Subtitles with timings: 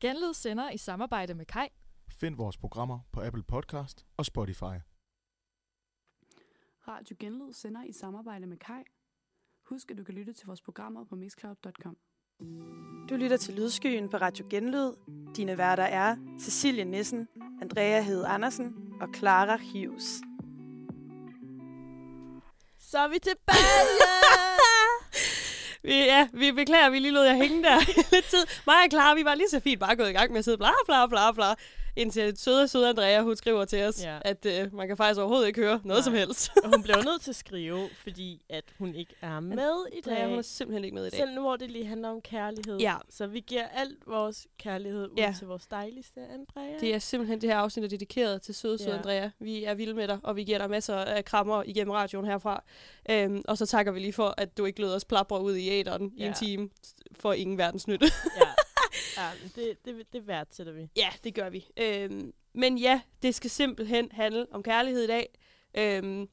[0.00, 1.68] Genlyd sender i samarbejde med Kai.
[2.08, 4.76] Find vores programmer på Apple Podcast og Spotify.
[6.88, 8.82] Radio Genlyd sender i samarbejde med Kai.
[9.62, 11.96] Husk, at du kan lytte til vores programmer på mixcloud.com.
[13.08, 14.92] Du lytter til Lydskyen på Radio Genlyd.
[15.36, 17.28] Dine værter er Cecilie Nissen,
[17.62, 20.20] Andrea Hede Andersen og Clara Hughes.
[22.78, 24.66] Så er vi tilbage!
[25.86, 27.78] Ja, vi beklager, vi lige lod jer hænge der
[28.12, 28.46] lidt tid.
[28.66, 30.58] Mig og Clara, vi var lige så fint bare gået i gang med at sidde
[30.58, 31.54] bla bla bla bla.
[31.96, 34.18] Indtil søde, søde Andrea, hun skriver til os, Ja.
[34.24, 36.00] at øh, man kan faktisk overhovedet ikke høre noget Nej.
[36.02, 36.50] som helst.
[36.64, 40.12] og hun blev nødt til at skrive, fordi at hun ikke er med i dag.
[40.12, 41.18] Andrea, hun er simpelthen ikke med i dag.
[41.18, 42.78] Selv nu, hvor det lige handler om kærlighed.
[42.78, 42.94] Ja.
[43.10, 45.34] Så vi giver alt vores kærlighed ud Ja.
[45.38, 46.78] til vores dejligste Andrea.
[46.80, 48.96] Det er simpelthen det her afsnit er dedikeret til søde, søde Ja.
[48.96, 49.28] Andrea.
[49.38, 52.62] Vi er vilde med dig, og vi giver dig masser af krammer igennem radioen herfra.
[53.10, 55.68] Øhm, og så takker vi lige for, at du ikke lød os plapre ud i
[55.70, 56.24] æderen ja.
[56.24, 56.68] i en time
[57.20, 58.06] for ingen verdens nytte.
[58.36, 58.46] ja.
[59.16, 60.88] ja det, det, det værdsætter vi.
[60.96, 61.66] ja, det gør vi.
[61.76, 65.38] Øhm, men ja, det skal simpelthen handle om kærlighed i dag.
[65.78, 66.28] Øhm,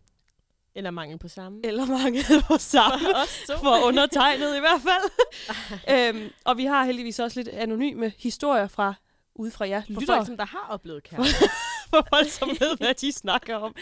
[0.75, 1.59] Eller mangel på samme.
[1.63, 2.99] eller mange på samme.
[3.47, 6.15] For for undertegnet i hvert fald.
[6.15, 8.93] øhm, og vi har heldigvis også lidt anonyme historier fra
[9.35, 10.05] ude fra jer For lyttere.
[10.17, 11.47] folk, som der har oplevet kærlighed.
[11.89, 13.75] for folk, som ved, hvad de snakker om.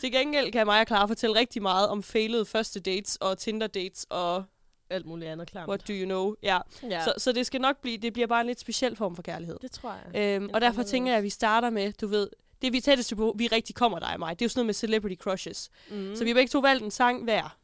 [0.00, 3.66] Til gengæld kan mig og Clara fortælle rigtig meget om failede første dates og Tinder
[3.66, 4.44] dates og
[4.90, 5.68] alt muligt andet klart.
[5.68, 6.34] what do you know.
[6.42, 6.58] Ja.
[6.82, 7.04] Ja.
[7.04, 9.56] Så, så det skal nok blive, det bliver bare en lidt speciel form for kærlighed.
[9.62, 10.36] det tror jeg.
[10.36, 12.28] Øhm, og derfor tænker jeg, at vi starter med, du ved,
[12.62, 14.66] det vi tætteste på, vi rigtig kommer dig og mig, det er jo sådan noget
[14.66, 15.70] med celebrity crushes.
[15.90, 16.16] Mm.
[16.16, 17.56] Så vi har begge to valgt en sang hver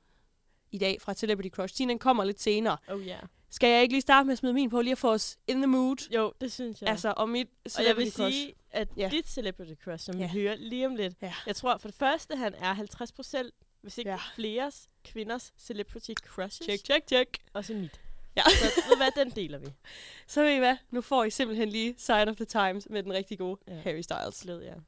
[0.72, 1.78] i dag fra Celebrity Crush.
[1.78, 2.76] Din den kommer lidt senere.
[2.88, 3.16] Oh ja.
[3.50, 5.56] Skal jeg ikke lige starte med at smide min på, lige at få os in
[5.56, 6.08] the mood?
[6.14, 6.90] Jo, det synes jeg.
[6.90, 8.36] Altså, om mit og jeg Celebrity vil Crush.
[8.36, 9.08] sige, at Ja.
[9.12, 10.30] dit celebrity crush, som Ja.
[10.32, 11.32] vi hører lige om lidt, Ja.
[11.46, 13.54] jeg tror for det første, han er 50 procent,
[13.86, 14.14] hvis ikke Ja.
[14.16, 14.22] ja.
[14.34, 16.58] fleres kvinders celebrity crushes.
[16.66, 17.28] Tjek, tjek, tjek.
[17.52, 18.00] Også mit.
[18.36, 18.42] Ja.
[18.58, 19.66] Så ved hvad, den deler vi.
[20.26, 20.76] Så ved I hvad?
[20.90, 23.74] Nu får I simpelthen lige Sign of the Times med den rigtig gode Ja.
[23.80, 24.40] Harry Styles.
[24.42, 24.80] Glæd jer.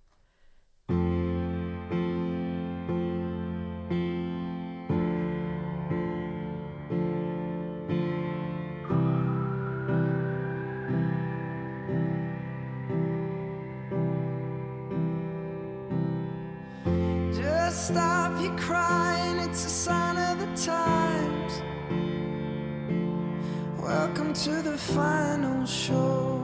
[24.45, 26.41] To the final show.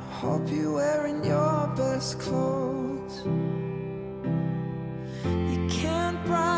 [0.00, 3.22] I hope you're wearing your best clothes.
[5.24, 6.53] You can't bribe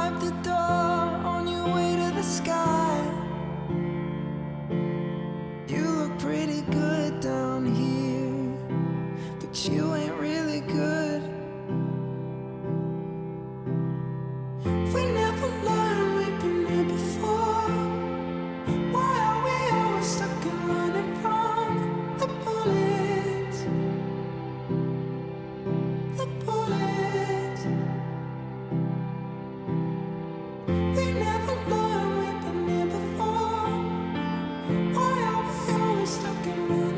[36.68, 36.95] Amen.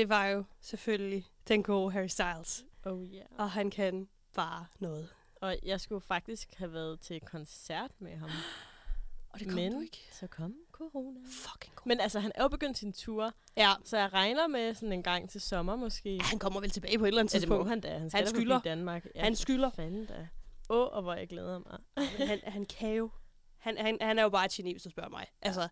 [0.00, 2.64] Det var jo selvfølgelig den gode Harry Styles.
[2.84, 3.26] Oh yeah.
[3.38, 5.08] Og han kan bare noget.
[5.36, 8.30] Og jeg skulle faktisk have været til koncert med ham.
[9.30, 11.20] Og men så kom corona.
[11.26, 11.86] Fucking god.
[11.86, 15.02] Men altså, han er jo begyndt sin tur, Ja, så jeg regner med sådan en
[15.02, 16.20] gang til sommer måske.
[16.22, 17.98] han kommer vel tilbage på et eller andet Ja, det må han da.
[17.98, 18.60] Han skal Han skylder.
[18.60, 19.06] Danmark.
[19.14, 19.70] Ja, Han skylder.
[19.70, 20.28] Fanden da.
[20.70, 21.78] Åh, oh, og hvor jeg glæder mig.
[22.18, 23.10] Men han, han kan jo.
[23.58, 25.26] Han, han, han er jo bare et geni, hvis du spørger mig.
[25.42, 25.68] Altså,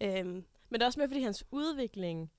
[0.00, 0.26] øhm,
[0.68, 2.30] Men det er også mere, fordi hans udvikling...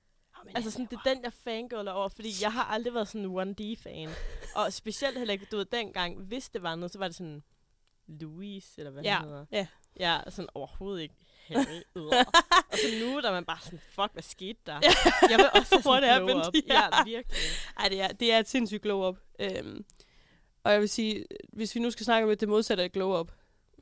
[0.45, 3.25] men Altså, sådan, det er den, jeg fangirler over, fordi jeg har aldrig været sådan
[3.49, 4.09] en 1D-fan.
[4.55, 7.43] Og specielt heller ikke, du ved, dengang, hvis det var noget, så var det sådan
[8.07, 9.45] Louise, eller hvad Ja, han hedder.
[9.51, 9.67] ja.
[9.99, 11.15] Ja, sådan overhovedet ikke
[11.47, 11.81] Harry.
[12.71, 14.79] Og så nu, der er man bare sådan, fuck, hvad skete der?
[15.29, 16.47] Jeg vil også have sådan glow happened?
[16.47, 16.53] up.
[16.67, 16.73] Ja.
[16.73, 17.37] Ja, virkelig.
[17.79, 19.17] Ej, det er, det er et sindssygt glow-up.
[19.39, 19.85] Øhm,
[20.63, 23.31] og jeg vil sige, hvis vi nu skal snakke om det modsatte af et glow-up,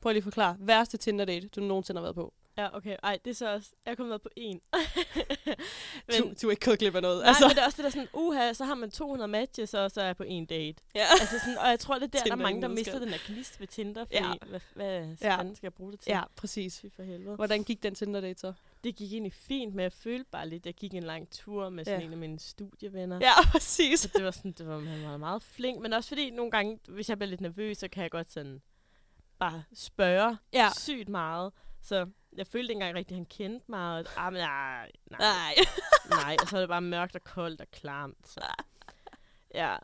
[0.02, 0.56] prøv lige at forklare.
[0.58, 2.34] Værste Tinder-date, du nogensinde har været på.
[2.62, 2.96] Ja, okay.
[3.02, 3.68] Ej, det er så også...
[3.86, 4.60] Jeg er kommet med på en.
[6.08, 7.18] Men, du, du er ikke gået glip af noget.
[7.20, 7.44] Nej, altså.
[7.48, 10.00] men det er også det der sådan, uha, så har man 200 matches, og så
[10.00, 10.82] er jeg på en date.
[10.94, 11.04] ja.
[11.20, 13.18] Altså sådan, og jeg tror, det er der, der er mange, der mister den der
[13.26, 14.32] gnist ved Tinder, fordi Ja.
[14.48, 15.36] hvad, hvad Ja.
[15.36, 16.10] fanden skal jeg bruge det til?
[16.10, 16.80] ja, præcis.
[16.80, 17.36] Fy for helvede.
[17.36, 18.52] Hvordan gik den Tinder-date så?
[18.84, 21.84] Det gik egentlig fint, men jeg følte bare lidt, jeg gik en lang tur med
[21.84, 22.00] sådan Ja.
[22.00, 22.06] ja.
[22.06, 23.18] en af mine studievenner.
[23.20, 24.00] Ja, præcis.
[24.00, 26.78] Så det var sådan, det var, han var meget flink, men også fordi nogle gange,
[26.88, 28.62] hvis jeg bliver lidt nervøs, så kan jeg godt sådan
[29.38, 30.68] bare spørge Ja.
[30.78, 31.52] sygt meget.
[31.82, 32.06] Så
[32.36, 33.98] jeg følte ikke engang rigtigt, at han kendte mig.
[33.98, 35.54] Og, ah, men nej, nej, Nej.
[36.24, 36.36] nej.
[36.42, 38.28] Og så var det bare mørkt og koldt og klamt.
[38.28, 38.40] Så.
[39.54, 39.76] Ja,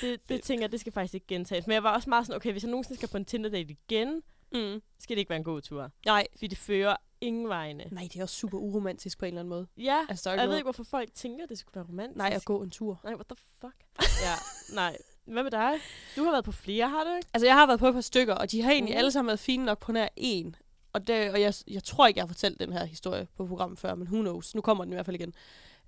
[0.00, 1.66] det, det tænker jeg, det skal faktisk ikke gentages.
[1.66, 4.22] Men jeg var også meget sådan, okay, hvis jeg nogensinde skal på en Tinder-date igen,
[4.52, 4.82] Mm.
[4.98, 5.90] skal det ikke være en god tur.
[6.06, 6.26] Nej.
[6.34, 7.84] Fordi det fører ingen vegne.
[7.90, 9.66] Nej, det er også super uromantisk på en eller anden måde.
[9.76, 12.16] Ja, Altså, er jeg ved noget- ikke, hvorfor folk tænker, at det skulle være romantisk.
[12.16, 13.00] Nej, at gå en tur.
[13.04, 13.74] Nej, what the fuck?
[14.22, 14.34] ja,
[14.74, 14.96] nej.
[15.24, 15.72] Hvad med dig?
[16.16, 17.28] Du har været på flere, har du ikke?
[17.34, 18.98] Altså, jeg har været på et par stykker, og de har egentlig Mhm.
[18.98, 20.56] alle sammen været fine nok på nær en.
[20.96, 23.78] Og, det, og jeg, jeg tror ikke, jeg har fortalt den her historie på programmet
[23.78, 24.54] før, men who knows.
[24.54, 25.34] Nu kommer den i hvert fald igen.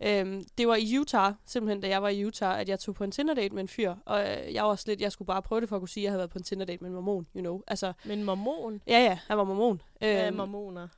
[0.00, 3.05] Øhm, det var i Utah, simpelthen da jeg var i Utah, at jeg tog på
[3.05, 3.94] en Tinder-date med en fyr.
[4.06, 6.02] Og øh, jeg var også lidt, jeg skulle bare prøve det for at kunne sige,
[6.02, 7.60] at jeg havde været på en Tinder-date med en mormon, you know.
[7.66, 8.81] Altså, Men mormon?
[8.87, 9.82] ja ja, han var mormon.
[10.02, 10.88] Øhm, mormoner?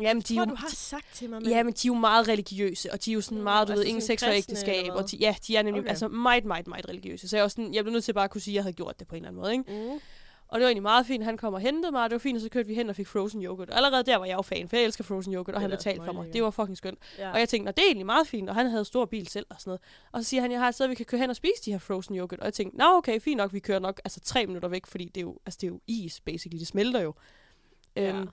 [0.00, 1.94] jamen, de, Jeg tror, jo- du har sagt til mig, ja, men de er jo
[1.94, 4.90] meget religiøse, og de er jo sådan meget, du altså ved, ingen sex og ægteskab.
[4.92, 5.88] Og de, ja, de er nemlig Okay.
[5.90, 7.28] altså meget, meget, meget religiøse.
[7.28, 8.72] Så jeg, var sådan, jeg blev nødt til bare at kunne sige, at jeg havde
[8.76, 9.52] gjort det på en eller anden måde.
[9.52, 9.92] Ikke?
[9.92, 10.00] Mm.
[10.48, 11.24] Og det var egentlig meget fint.
[11.24, 12.96] Han kom og hentede mig, og det var fint, og så kørte vi hen og
[12.96, 13.70] fik frozen yoghurt.
[13.70, 15.70] Og allerede der var jeg jo fan, for jeg elsker frozen yoghurt, og Det han
[15.70, 16.32] betalte for mig.
[16.32, 16.98] Det var fucking skønt.
[17.18, 17.32] Ja.
[17.32, 19.56] Og jeg tænkte, det er egentlig meget fint, og han havde stor bil selv og
[19.58, 19.80] sådan noget.
[20.12, 21.72] Og så siger han, jeg har et sted, vi kan køre hen og spise de
[21.72, 22.40] her frozen yoghurt.
[22.40, 25.04] Og jeg tænkte, nå okay, fint nok, vi kører nok altså tre minutter væk, fordi
[25.04, 26.58] det er jo, altså, det er jo is, basically.
[26.58, 27.14] Det smelter jo.
[27.96, 28.12] Ja.
[28.12, 28.28] Øhm,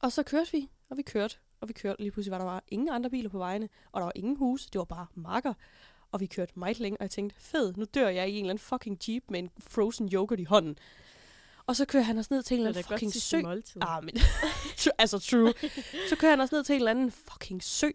[0.00, 2.02] og så kørte vi, og vi kørte, og vi kørte.
[2.02, 4.66] Lige pludselig var der bare ingen andre biler på vejene, og der var ingen hus.
[4.66, 5.54] Det var bare marker.
[6.12, 8.50] Og vi kørte meget længe, og jeg tænkte, fed, nu dør jeg i en eller
[8.50, 10.78] anden fucking jeep med en frozen yoghurt i hånden.
[11.66, 13.36] Og så kører han os ned til en eller er anden fucking sø.
[13.80, 14.14] Ah, men,
[14.98, 15.52] altså true.
[16.08, 17.88] Så kører han også ned til en eller anden fucking sø,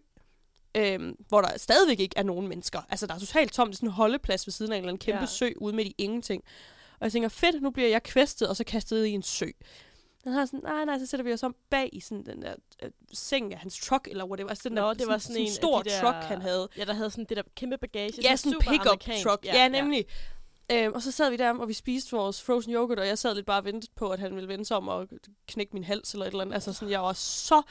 [0.76, 2.80] øhm, hvor der stadigvæk ikke er nogen mennesker.
[2.88, 3.68] Altså, der er totalt tomt.
[3.68, 5.20] Det er sådan en holdeplads ved siden af en eller anden kæmpe ja.
[5.22, 5.26] Ja.
[5.26, 6.42] sø ude midt i ingenting.
[7.00, 9.46] Og jeg tænker, fedt, nu bliver jeg kvæstet, og så kastet i en sø.
[10.24, 12.54] Han har sådan, nej, nej, så sætter vi os om bag i sådan den der
[12.82, 14.48] øh, seng af hans truck, eller whatever.
[14.50, 16.68] Altså, den Nå, der, det var sådan en af stor de der- truck, han havde.
[16.76, 18.12] Ja, der havde sådan det der kæmpe bagage.
[18.22, 19.44] Ja, sådan en pickup truck.
[19.44, 20.04] Ja, ja nemlig.
[20.72, 23.34] Øhm, og så sad vi der, og vi spiste vores frozen yoghurt, og jeg sad
[23.34, 25.08] lidt bare og ventede på, at han ville vende sig om og
[25.48, 26.54] knække min hals eller et eller andet.
[26.54, 27.62] Altså sådan, jeg var så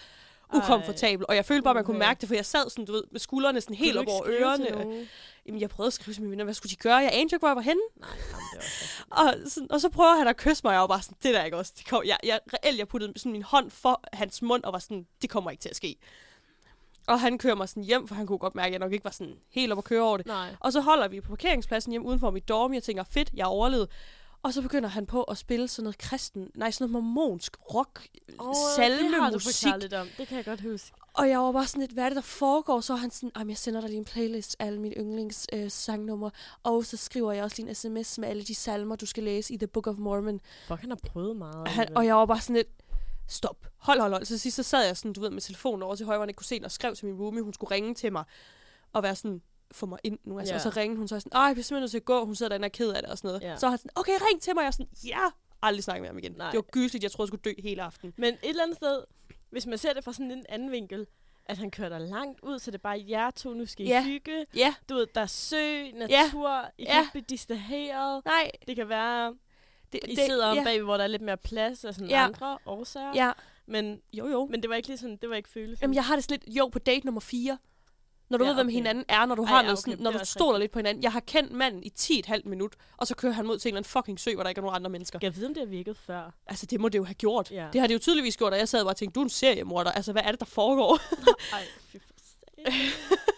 [0.55, 2.91] ukomfortabel, og jeg følte bare, at man kunne mærke det, for jeg sad sådan, du
[2.91, 5.07] ved, med skuldrene sådan helt op over ørerne.
[5.45, 6.95] Jamen, jeg prøvede at skrive til mine venner, hvad skulle de gøre?
[6.95, 7.81] Jeg anede jo ikke, hvor jeg var henne.
[7.95, 10.81] Nej, jamen, det var Og, sådan, og så prøver han at kysse mig, og jeg
[10.81, 11.73] var bare sådan, det der er ikke også.
[11.77, 14.79] Det kom, jeg, jeg, reelt, jeg puttede sådan min hånd for hans mund, og var
[14.79, 15.95] sådan, det kommer ikke til at ske.
[17.09, 19.03] Og han kører mig sådan hjem, for han kunne godt mærke, at jeg nok ikke
[19.05, 20.25] var sådan helt op at køre over det.
[20.25, 20.55] Nej.
[20.59, 22.73] Og så holder vi på parkeringspladsen hjem uden for mit dorm.
[22.73, 23.87] Jeg tænker, fedt, jeg overlevede.
[24.43, 28.07] Og så begynder han på at spille sådan noget kristen, nej, sådan noget mormonsk rock,
[28.39, 29.71] Oh, salme det har du musik.
[29.81, 30.07] lidt om.
[30.17, 30.91] Det kan jeg godt huske.
[31.13, 32.81] Og jeg var bare sådan lidt, hvad er det, der foregår?
[32.81, 35.71] Så han sådan, "Jamen, jeg sender dig lige en playlist af alle mine yndlings øh,
[35.71, 36.31] sangnumre.
[36.63, 39.53] Og så skriver jeg også lige en sms med alle de salmer, du skal læse
[39.53, 40.39] i The Book of Mormon.
[40.67, 41.67] Fuck, han har prøvet meget.
[41.67, 42.67] Han, og jeg var bare sådan lidt,
[43.29, 44.25] stop, hold, hold, hold.
[44.25, 46.37] Så sidst så sad jeg sådan, du ved, med telefonen over til højre, jeg ikke
[46.37, 48.23] kunne se den, og skrev til min roomie, hun skulle ringe til mig,
[48.93, 50.39] og være sådan, få mig ind nu.
[50.39, 50.53] Altså.
[50.53, 50.57] Ja.
[50.57, 52.25] Og så ringede hun så sådan, ej, jeg bliver simpelthen nødt til at gå.
[52.25, 53.41] Hun sidder derinde og er ked af det og sådan noget.
[53.41, 53.55] Ja.
[53.57, 54.61] Så han sådan, okay, ring til mig.
[54.61, 55.25] Jeg er sådan, ja,
[55.61, 56.31] aldrig snakke med ham igen.
[56.31, 56.51] Nej.
[56.51, 58.13] Det var gysligt, jeg troede, jeg skulle dø hele aften.
[58.17, 59.03] Men et eller andet sted,
[59.49, 61.05] hvis man ser det fra sådan en anden vinkel,
[61.45, 63.89] at han kører dig langt ud, så det er bare jer to, nu skal I
[63.89, 64.03] Ja.
[64.03, 64.45] hygge.
[64.55, 67.07] Ja, Du ved, der er sø, natur, I kan Ja.
[67.11, 68.25] blive distraheret.
[68.25, 68.51] nej.
[68.67, 69.33] Det kan være,
[69.93, 72.25] Det, I sidder om ja, bag, hvor der er lidt mere plads og sådan Ja.
[72.25, 73.11] andre årsager.
[73.15, 73.31] Ja,
[73.65, 74.45] Men, jo jo.
[74.51, 75.83] men det var ikke lige sådan, det var ikke følelsen.
[75.83, 77.57] Jamen, jeg har det lidt, jo, på date nummer 4.
[78.29, 78.73] Når du Ja, ja, ved, hvem okay.
[78.73, 80.71] hinanden er, når du Ej, har ja, noget okay, sådan, det når du stoler lidt
[80.71, 81.03] på hinanden.
[81.03, 83.69] Jeg har kendt manden i 10 et halvt minut, og så kører han mod til
[83.69, 85.19] en eller anden fucking sø, hvor der ikke er nogen andre mennesker.
[85.21, 86.33] Jeg vide, om det har virket før?
[86.47, 87.51] Altså, det må det jo have gjort.
[87.51, 87.67] Ja.
[87.73, 89.29] Det har det jo tydeligvis gjort, og jeg sad bare og tænkte, du er en
[89.29, 89.91] seriemorder.
[89.91, 90.99] Altså, hvad er det, der foregår?
[91.55, 92.73] Ej, satan.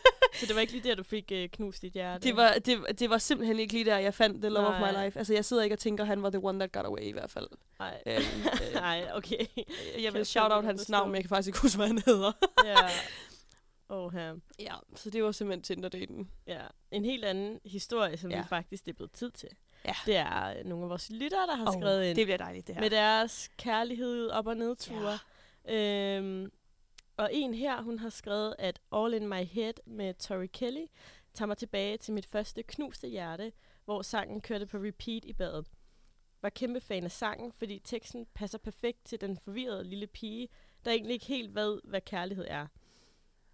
[0.41, 2.27] Så det var ikke lige der, du fik øh, knust dit hjerte?
[2.27, 4.91] Det var, det, det var simpelthen ikke lige der, jeg fandt The Love of Nej.
[4.91, 5.19] My Life.
[5.19, 7.29] Altså, jeg sidder ikke og tænker, han var the one that got away i hvert
[7.31, 7.47] fald.
[7.79, 8.01] Nej.
[8.05, 8.15] Øhm,
[8.67, 9.45] øh, Nej, okay.
[9.57, 12.01] jeg jeg vil shout out hans navn, men jeg kan faktisk ikke huske, hvad han
[12.05, 12.31] hedder.
[12.65, 12.75] ja.
[13.89, 14.35] Oh, her.
[14.59, 16.29] ja, så det var simpelthen Tinder-daten.
[16.47, 16.61] Ja.
[16.91, 18.37] En helt anden historie, som ja.
[18.41, 19.49] Vi faktisk det er blevet tid til.
[19.85, 19.93] Ja.
[20.05, 22.67] Det er øh, nogle af vores lyttere, der har Åh, skrevet ind Det bliver dejligt,
[22.67, 22.81] det her.
[22.81, 25.19] med deres kærlighed op- og nedture.
[25.67, 26.17] Ja.
[26.17, 26.51] Øhm,
[27.21, 30.85] og en her, hun har skrevet, at All in my head med Tori Kelly
[31.33, 33.51] tager mig tilbage til mit første knuste hjerte,
[33.85, 35.67] hvor sangen kørte på repeat i badet.
[36.41, 40.47] Var kæmpe fan af sangen, fordi teksten passer perfekt til den forvirrede lille pige,
[40.85, 42.67] der egentlig ikke helt ved, hvad kærlighed er.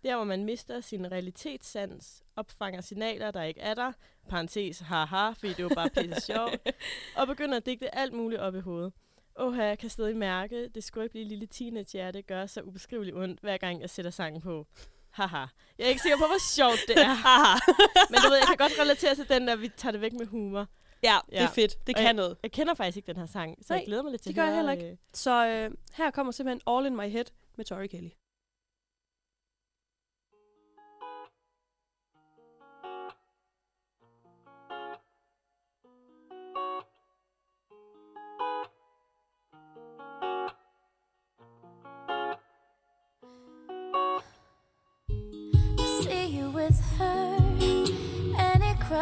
[0.03, 3.91] Der, hvor man mister sin realitetssans, opfanger signaler, der ikke er der,
[4.29, 6.67] parentes haha, fordi det var bare pisse sjovt,
[7.17, 8.93] og begynder at digte alt muligt op i hovedet.
[9.39, 13.81] Åh, jeg kan stadig mærke, det skrøbelige lille teenagehjerte gør så ubeskriveligt ondt, hver gang
[13.81, 14.67] jeg sætter sangen på.
[15.11, 15.37] Haha.
[15.77, 17.15] Jeg er ikke sikker på, hvor sjovt det er.
[18.11, 20.25] Men du ved, jeg kan godt relatere til den der, vi tager det væk med
[20.25, 20.67] humor.
[21.03, 21.37] ja, Ja.
[21.37, 21.87] det er fedt.
[21.87, 22.37] Det Og kan noget.
[22.43, 24.35] Jeg kender faktisk ikke den her sang, så Nej, jeg glæder mig lidt til det
[24.35, 24.85] gør at jeg heller ikke.
[24.91, 27.25] øh, Så øh, her kommer simpelthen All in my head
[27.57, 28.09] med Tori Kelly.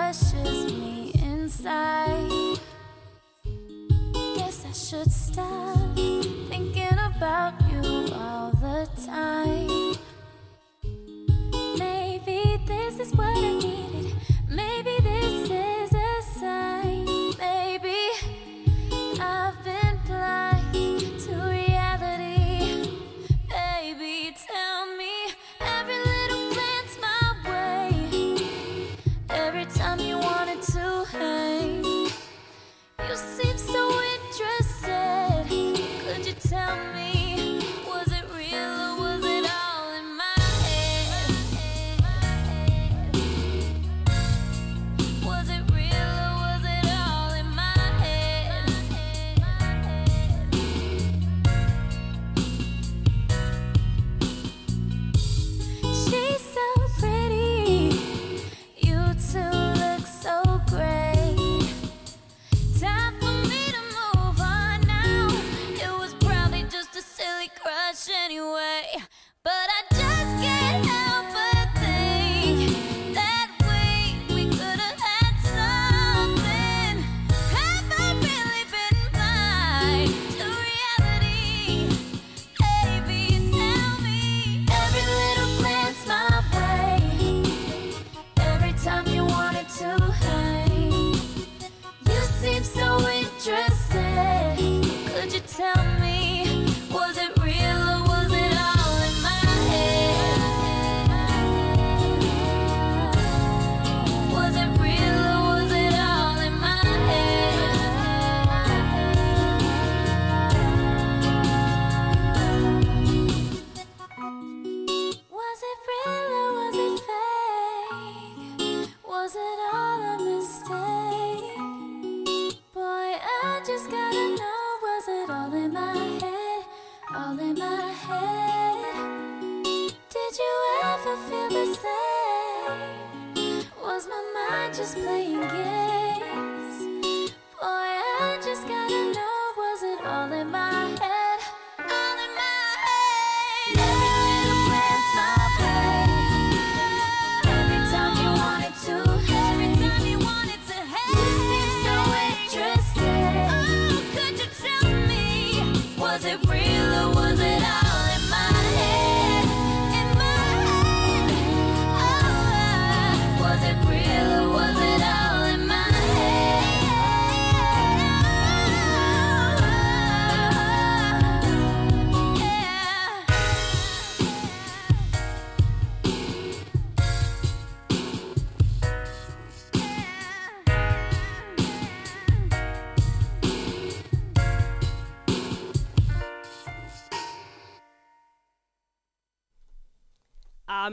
[0.06, 2.60] Crushes me inside.
[4.36, 9.98] Guess I should stop thinking about you all the time.
[11.80, 13.75] Maybe this is what I needed.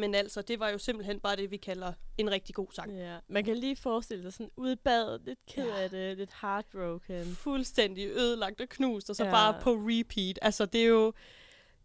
[0.03, 2.93] Men altså, det var jo simpelthen bare det, vi kalder en rigtig god sang.
[2.93, 3.17] Ja.
[3.29, 5.83] Man kan lige forestille sig sådan ude i badet, lidt ked Ja.
[5.83, 7.37] af det, lidt heartbroken.
[7.37, 9.31] Fuldstændig ødelagt og knust, og så Ja.
[9.31, 10.39] bare på repeat.
[10.43, 11.13] Altså, det er jo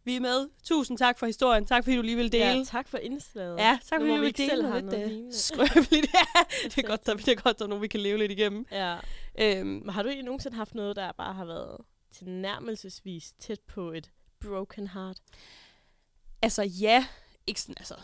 [0.04, 0.50] Vi er med.
[0.64, 1.66] Tusind tak for historien.
[1.66, 2.46] Tak fordi du lige vil dele.
[2.46, 3.58] Ja, tak for indslaget.
[3.60, 4.94] Ja, tak Nu fordi du vi vil dele har lidt
[5.28, 6.08] øh, skrøbeligt.
[6.18, 8.32] Ja, det er godt, der, det er godt, der er nogen, vi kan leve lidt
[8.32, 8.66] igennem.
[8.72, 8.98] Ja.
[9.40, 11.78] Øhm, har du egentlig nogensinde haft noget, der bare har været
[12.12, 15.18] tilnærmelsesvis tæt på et broken heart?
[16.42, 17.06] altså ja,
[17.48, 17.96] ikke sådan, altså,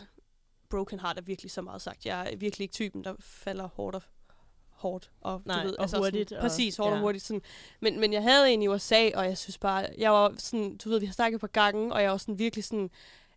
[0.70, 2.06] broken heart er virkelig så meget sagt.
[2.06, 4.02] Jeg er virkelig ikke typen, der falder hårdt og
[4.70, 6.94] hårdt og, Nej, du ved, og altså hurtigt, Sådan, og- præcis, hårdt ja.
[6.94, 7.24] og hurtigt.
[7.24, 7.42] Sådan.
[7.80, 10.88] Men, men jeg havde en i USA, og jeg synes bare, jeg var sådan, du
[10.88, 12.90] ved, vi har snakket på gangen, og jeg var sådan virkelig sådan,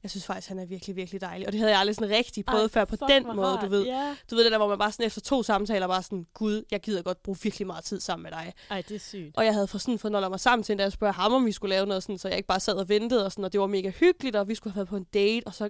[0.04, 1.48] jeg synes faktisk, han er virkelig, virkelig dejlig.
[1.48, 3.86] Og det havde jeg aldrig sådan rigtig prøvet Ej, før på den måde, du ved.
[3.86, 4.16] Ja.
[4.30, 6.82] Du ved det der, hvor man bare sådan efter to samtaler bare sådan, gud, jeg
[6.82, 8.54] gider godt bruge virkelig meget tid sammen med dig.
[8.70, 9.38] Ej, det er sygt.
[9.38, 11.52] Og jeg havde for sådan fået mig sammen til, da jeg spurgte ham, om vi
[11.52, 13.62] skulle lave noget sådan, så jeg ikke bare sad og ventede, og, sådan, og det
[13.62, 15.70] var mega hyggeligt, og vi skulle have været på en date, og så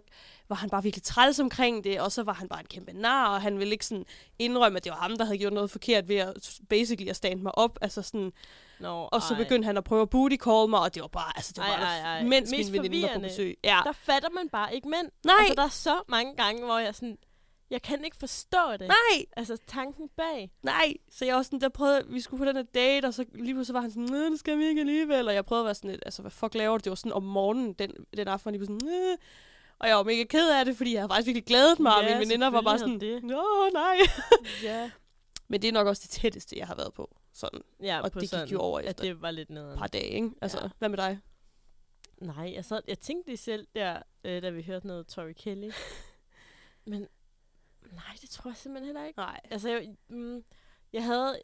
[0.49, 3.33] var han bare virkelig træls omkring det, og så var han bare en kæmpe nar,
[3.33, 4.05] og han ville ikke sådan
[4.39, 7.41] indrømme, at det var ham, der havde gjort noget forkert ved at basically at stand
[7.41, 8.31] mig op, altså sådan,
[8.79, 9.43] Nå, og så ej.
[9.43, 11.69] begyndte han at prøve at booty call mig, og det var bare, altså det var
[11.69, 12.23] Ej, bare, ej, ej.
[12.23, 13.57] mens Mest min veninde var på besøg.
[13.63, 13.79] Ja.
[13.83, 15.11] Der fatter man bare ikke mænd.
[15.25, 17.17] Nej, Altså, der er så mange gange, hvor jeg sådan...
[17.69, 18.87] Jeg kan ikke forstå det.
[18.87, 20.51] nej, Altså, tanken bag.
[20.63, 20.93] nej.
[21.11, 23.53] Så jeg var sådan, der prøvede, vi skulle på den her date, og så lige
[23.53, 25.27] pludselig var han sådan, nej, det skal vi ikke alligevel.
[25.27, 26.81] Og jeg prøvede at være sådan lidt, altså hvad fuck laver du?
[26.83, 29.17] Det var sådan om morgenen, den, den aften, lige sådan, Næh.
[29.79, 32.03] Og jeg var mega ked af det, fordi jeg havde faktisk virkelig glædet mig, og
[32.03, 33.97] Ja, mine veninder var bare sådan, nå nej.
[34.63, 34.91] Ja.
[35.49, 37.15] Men det er nok også det tætteste, jeg har været på.
[37.37, 39.73] Sådan ja Og det gik sådan, jo over efter det var lidt nederen.
[39.73, 40.29] et par dage, ikke?
[40.41, 40.69] Altså, Ja.
[40.79, 41.19] hvad med dig?
[42.21, 45.71] Nej, jeg, sad, jeg tænkte lige selv der, øh, da vi hørte noget Tori Kelly.
[46.85, 47.07] Men
[47.91, 49.19] nej, det tror jeg simpelthen heller ikke.
[49.19, 49.39] Nej.
[49.51, 50.43] Altså, jeg, mm,
[50.93, 51.39] jeg havde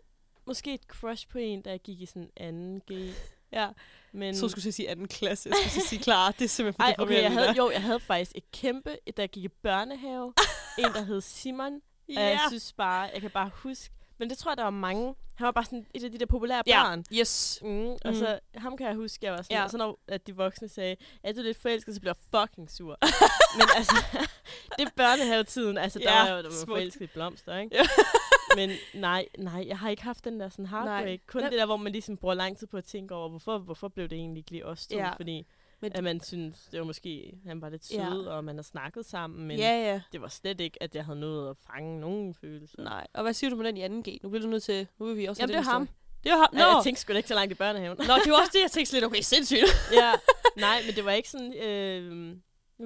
[0.46, 2.94] måske et crush på en, da jeg gik i sådan 2.
[2.94, 3.14] G.
[3.52, 3.70] Ja.
[4.12, 5.50] Men, Så skulle jeg sige anden klasse.
[5.64, 6.32] Jeg skulle sige klar.
[6.32, 7.54] Det er simpelthen for Ej, okay, jeg havde, der.
[7.54, 10.34] jo, jeg havde faktisk et kæmpe, da jeg gik i børnehave.
[10.80, 11.74] en, der hed Simon.
[11.76, 12.50] Og jeg Ja.
[12.50, 13.94] synes bare, jeg kan bare huske.
[14.24, 15.16] Men det tror jeg, der var mange.
[15.36, 17.04] Han var bare sådan et af de der populære Ja, børn.
[17.14, 17.60] yes.
[17.62, 18.14] Mm, og Mm.
[18.14, 19.58] så ham kan jeg huske, jeg var sådan, Ja.
[19.60, 19.64] ja.
[19.64, 22.72] og så når at de voksne sagde, er du lidt forelsket, så bliver jeg fucking
[22.72, 22.98] sur.
[23.58, 23.96] Men altså,
[24.78, 27.76] det er børnehavetiden, altså der Ja, var jeg jo der var forelsket i blomster, ikke?
[27.78, 27.84] Ja.
[28.58, 31.06] Men nej, nej, jeg har ikke haft den der sådan heartbreak.
[31.06, 31.18] Nej.
[31.28, 33.58] Kun Hvem- det der, hvor man ligesom bruger lang tid på at tænke over, hvorfor,
[33.58, 34.98] hvorfor blev det egentlig lige os to?
[34.98, 35.12] Ja.
[35.16, 35.48] Fordi
[35.84, 38.04] Men- at man synes, det var måske, han var lidt sød, Ja.
[38.04, 38.30] ja.
[38.30, 40.02] og man har snakket sammen, men Ja, ja.
[40.12, 42.84] det var slet ikke, at jeg havde nået at fange nogen følelser.
[42.84, 43.08] Nej.
[43.14, 44.20] Og hvad siger du med den i anden G?
[44.24, 44.88] Nu bliver du nødt til...
[45.00, 45.90] Nu vil vi også Jamen, det er ham.
[46.24, 46.50] Det var ham.
[46.54, 47.98] Nå, Nej, jeg tænkte sgu da ikke så langt i børnehaven.
[47.98, 49.66] Nå, det var også det, jeg tænkte lidt, okay, sindssygt.
[50.02, 50.14] ja,
[50.68, 52.36] nej, men det var ikke sådan, øh,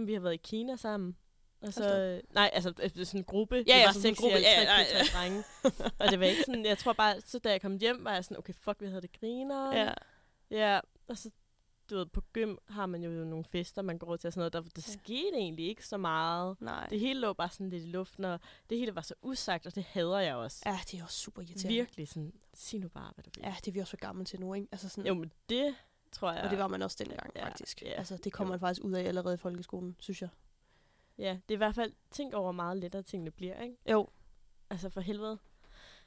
[0.08, 1.18] vi har været i Kina sammen.
[1.62, 3.56] Og så, øh, nej, altså øh, sådan en gruppe.
[3.56, 4.38] Ja, det ja, var sådan en gruppe.
[4.38, 5.44] Ja, Ja, tre drenge.
[6.00, 8.24] og det var ikke sådan, jeg tror bare, så da jeg kom hjem, var jeg
[8.24, 9.76] sådan, okay, fuck, vi havde det griner.
[9.78, 9.92] Ja.
[10.52, 10.80] Ja,
[11.10, 11.30] og så,
[11.90, 14.54] du ved, på gym har man jo nogle fester, man går til og sådan noget.
[14.54, 14.94] Der, der Ja.
[15.04, 16.62] skete egentlig ikke så meget.
[16.62, 16.88] Nej.
[16.90, 19.76] Det hele lå bare sådan lidt i luften, og det hele var så usagt, og
[19.76, 20.64] det hader jeg også.
[20.66, 21.68] Ja, det er også super irriterende.
[21.76, 23.44] Virkelig sådan, sig nu bare, hvad du vil.
[23.46, 24.68] Ja, det er vi også for gamle til nu, ikke?
[24.72, 25.76] Altså sådan, Jo, men det
[26.12, 26.44] tror jeg.
[26.44, 27.82] Og det var man også dengang, Ja, faktisk.
[27.82, 28.52] ja, altså, det kom jo.
[28.52, 30.30] man faktisk ud af allerede i folkeskolen, synes jeg.
[31.18, 33.76] Ja, det er i hvert fald, tænk over hvor meget lettere tingene bliver, ikke?
[33.92, 34.08] Jo.
[34.70, 35.38] Altså for helvede.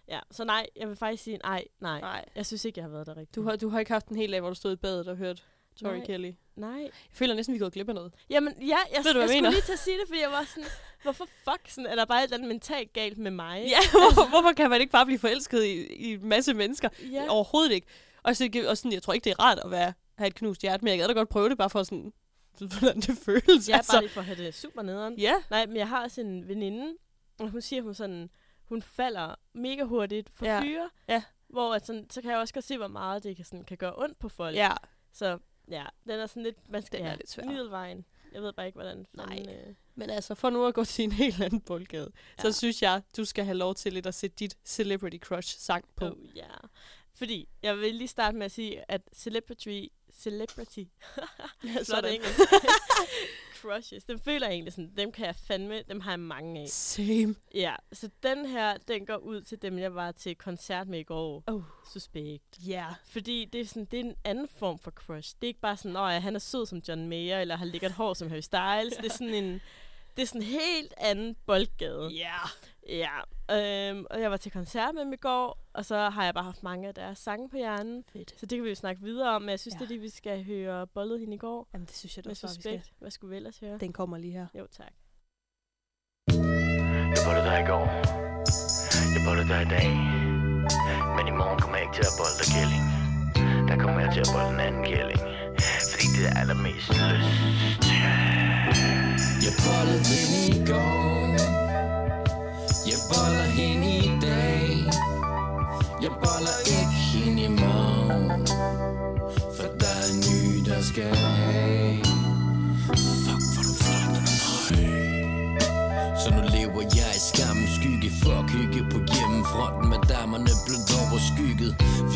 [0.08, 2.00] Ja, så nej, jeg vil faktisk sige, nej, nej.
[2.00, 2.28] Nej.
[2.34, 3.34] Jeg synes ikke, jeg har været der rigtigt.
[3.34, 5.16] Du har, du har ikke haft en hel dag, hvor du stod i badet og
[5.16, 6.06] hørt Tori Nej.
[6.06, 6.32] Kelly.
[6.56, 6.80] Nej.
[6.82, 8.14] Jeg føler næsten, vi er gået glip af noget.
[8.30, 10.30] Jamen, ja, jeg, Ved du, jeg jeg skulle lige til at sige det, fordi jeg
[10.30, 10.68] var sådan,
[11.02, 13.64] hvorfor fuck, sådan, er der bare et eller andet mentalt galt med mig?
[13.66, 16.88] Ja, hvorfor, hvorfor kan man ikke bare blive forelsket i, i en masse mennesker?
[17.12, 17.28] ja.
[17.28, 17.86] Overhovedet ikke.
[18.22, 20.60] Og, så, og sådan, jeg tror ikke, det er rart at være, have et knust
[20.62, 22.12] hjerte, men jeg gad da godt prøve det, bare for sådan,
[22.58, 23.68] hvordan det føles.
[23.68, 23.92] Ja, altså.
[23.92, 25.14] bare lige for at have det super nederen.
[25.18, 26.94] Ja, Nej, men jeg har også en veninde,
[27.38, 28.30] og hun siger, hun sådan,
[28.64, 30.62] hun falder mega hurtigt for ja.
[30.62, 30.90] fyre.
[31.08, 31.22] Ja.
[31.48, 33.76] Hvor at sådan, så kan jeg også godt se, hvor meget det kan, sådan, kan
[33.76, 34.56] gøre ondt på folk.
[34.56, 34.72] ja.
[35.12, 35.38] Så
[35.70, 37.44] ja, den er sådan lidt, man skal Den er ja, lidt svær.
[37.44, 38.04] middelvejen.
[38.32, 39.46] Jeg ved bare ikke, hvordan fanden...
[39.46, 39.54] Nej.
[39.68, 42.42] Øh, Men altså, for nu at gå til en helt anden boldgade, ja.
[42.42, 45.84] så synes jeg, du skal have lov til lidt at sætte dit Celebrity Crush sang
[45.96, 46.04] på.
[46.06, 46.46] oh, ja.
[47.14, 49.86] Fordi, jeg vil lige starte med at sige, at celebrity...
[50.20, 50.84] Celebrity...
[51.60, 52.14] Flot Sådan.
[52.14, 52.38] engelsk.
[53.60, 54.04] Crushes.
[54.04, 56.68] Dem føler jeg egentlig sådan, dem kan jeg fandme, dem har jeg mange af.
[56.68, 57.34] Same.
[57.54, 61.02] Ja, så den her, den går ud til dem, jeg var til koncert med i
[61.02, 61.44] går.
[61.46, 61.62] Oh.
[61.92, 62.58] Suspekt.
[62.66, 62.72] Ja.
[62.72, 62.94] Yeah.
[63.04, 65.34] Fordi det er, sådan, det er en anden form for crush.
[65.40, 67.92] Det er ikke bare sådan, at han er sød som John Mayer, eller har lækkert
[67.92, 68.96] hår som Harry Styles.
[68.96, 69.60] Det er sådan en,
[70.16, 72.08] det er sådan en helt anden boldgade.
[72.08, 72.36] Ja.
[72.88, 73.10] Ja,
[73.90, 76.44] øhm, og jeg var til koncert med dem i går, og så har jeg bare
[76.44, 78.04] haft mange af deres sange på hjernen.
[78.12, 78.30] Fedt.
[78.40, 79.78] Så det kan vi jo snakke videre om, men jeg synes, Ja.
[79.78, 81.68] det er det, vi skal høre bollet hende i går.
[81.72, 82.82] Jamen, det synes jeg da også vi skal.
[82.98, 83.78] Hvad skulle vi ellers høre?
[83.78, 84.46] Den kommer lige her.
[84.54, 84.92] Jo, tak.
[87.14, 87.84] Jeg bollede dig i går.
[89.14, 89.88] Jeg bollede dig i dag.
[91.16, 92.84] Men i morgen kommer jeg ikke til at bolde dig kælling.
[93.68, 95.20] Der kommer jeg til at bolde en anden kælling.
[95.92, 97.82] Fordi det er allermest lyst.
[99.46, 100.02] Jeg bollede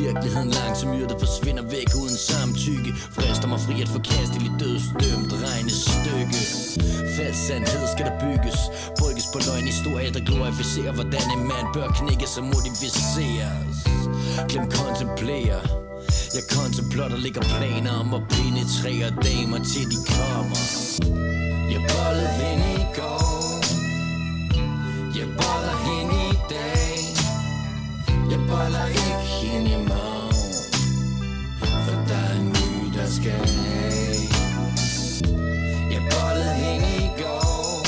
[0.04, 2.90] Virkeligheden langsomt myrdet forsvinder væk uden samtykke.
[3.16, 6.40] Frister mig fri et forkasteligt dødsdømt regnestykke.
[7.16, 8.58] Falsk sandhed skal der bygges.
[9.00, 13.76] Brygges på løgn historie der glorificerer Hvordan en mand bør knækkes og modificeres
[14.50, 15.58] Glem kontemplere.
[16.36, 20.60] Jeg kontemplotter ligger planer om at penetrere damer til de kommer.
[21.72, 22.73] Jeg bolde vind
[28.54, 30.54] boller ikke hende i morgen
[31.84, 34.24] For der er en ny, der skal have
[35.94, 37.86] Jeg bollede hende i går.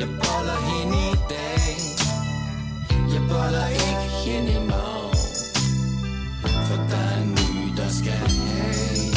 [0.00, 1.74] Jeg boller hende i dag.
[3.14, 5.12] Jeg boller ikke hende i morgen
[6.68, 9.12] for der er en ny, der skal have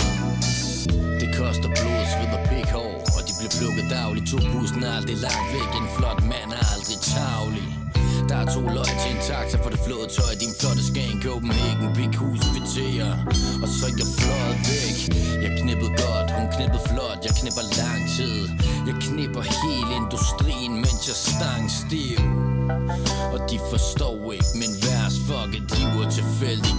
[1.22, 4.26] Det koster blod, sved og pikhår Og de bliver plukket dagligt.
[4.32, 5.70] To bussen er aldrig langt væk.
[5.82, 7.87] En flot mand er aldrig tavlig
[8.30, 10.34] der er to løg til en taxa for det flåde tøj.
[10.44, 13.13] Din flotte skæng Copenhagen Big hus kvitterer
[13.63, 14.98] Og så er jeg fløjet væk.
[15.44, 17.20] Jeg knippede godt, hun knippede flot.
[17.28, 18.42] Jeg knipper lang tid.
[18.88, 22.20] Jeg knipper hele industrien Mens jeg stang stiv.
[23.34, 26.77] Og de forstår ikke, men værs fuck at de var tilfældige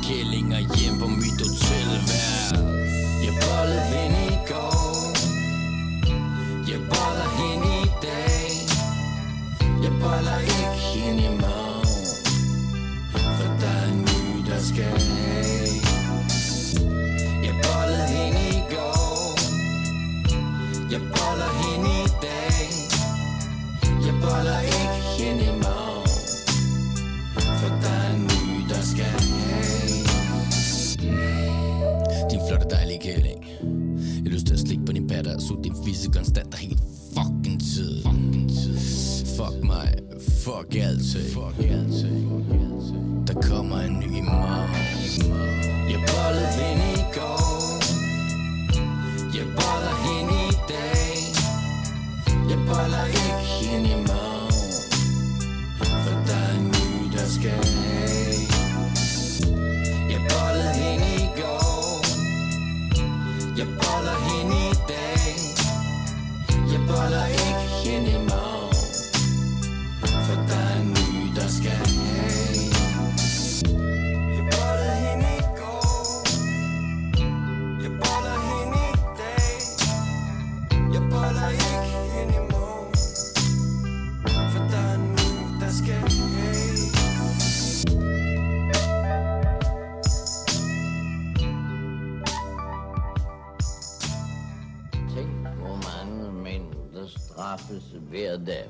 [97.42, 98.68] straffes hver dag.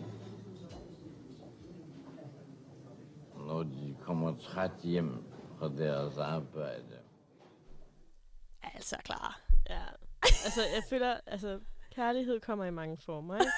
[3.37, 5.25] Når de kommer træt hjem
[5.59, 6.99] fra deres arbejde.
[8.63, 9.41] Altså, klar.
[9.71, 9.81] Ja.
[10.45, 11.61] Altså, jeg føler, altså,
[11.95, 13.53] kærlighed kommer i mange former, ikke?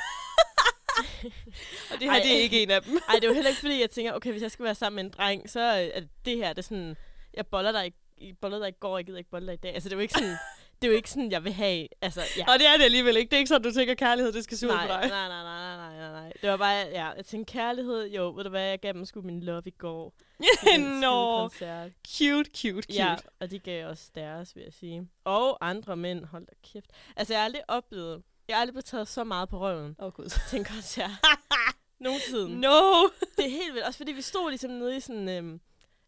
[1.94, 2.92] Og det her, det er ikke en af dem.
[2.92, 4.96] Nej, det er jo heller ikke, fordi jeg tænker, okay, hvis jeg skal være sammen
[4.96, 6.96] med en dreng, så er det her, det er sådan,
[7.35, 9.57] jeg boller dig, i- jeg boller dig i går, jeg gider ikke bolle dig i
[9.57, 9.75] dag.
[9.75, 10.37] Altså, det er jo ikke sådan,
[10.82, 12.52] det er jo ikke sådan, jeg vil have, altså, ja.
[12.52, 13.30] Og det er det alligevel ikke.
[13.30, 15.08] Det er ikke sådan, du tænker, kærlighed, det skal se ud nej, på dig.
[15.08, 16.32] nej, nej, nej, nej, nej, nej.
[16.42, 19.20] Det var bare, ja, jeg tænkte kærlighed, jo, ved du hvad, jeg gav dem sgu
[19.20, 20.14] min love i går.
[21.00, 21.90] Nå, koncert.
[22.08, 22.94] cute, cute, cute.
[22.94, 25.08] Ja, og de gav også deres, vil jeg sige.
[25.24, 26.90] Og andre mænd, hold da kæft.
[27.16, 30.06] Altså, jeg har aldrig oplevet, jeg har aldrig blevet taget så meget på røven Åh,
[30.06, 30.28] oh, gud.
[30.48, 31.10] til en koncert.
[32.00, 32.60] Nogensinde.
[32.60, 33.08] No!
[33.36, 33.86] Det er helt vildt.
[33.86, 35.28] Også fordi vi stod ligesom nede i sådan...
[35.28, 35.60] Øhm,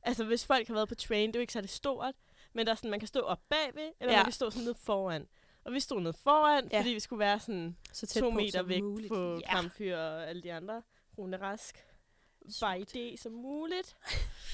[0.02, 2.14] altså, hvis folk har været på train, det er jo ikke særlig stort.
[2.52, 4.18] Men der er sådan, man kan stå op bagved, eller Ja.
[4.18, 5.28] man kan stå sådan nede foran.
[5.64, 6.80] Og vi stod nede foran, Ja.
[6.80, 9.08] fordi vi skulle være sådan Så tæt to på meter væk muligt.
[9.08, 9.54] på Ja.
[9.54, 10.82] Kampfyr og alle de andre.
[11.18, 11.84] Rune Rask.
[12.60, 13.96] Bare idé som muligt.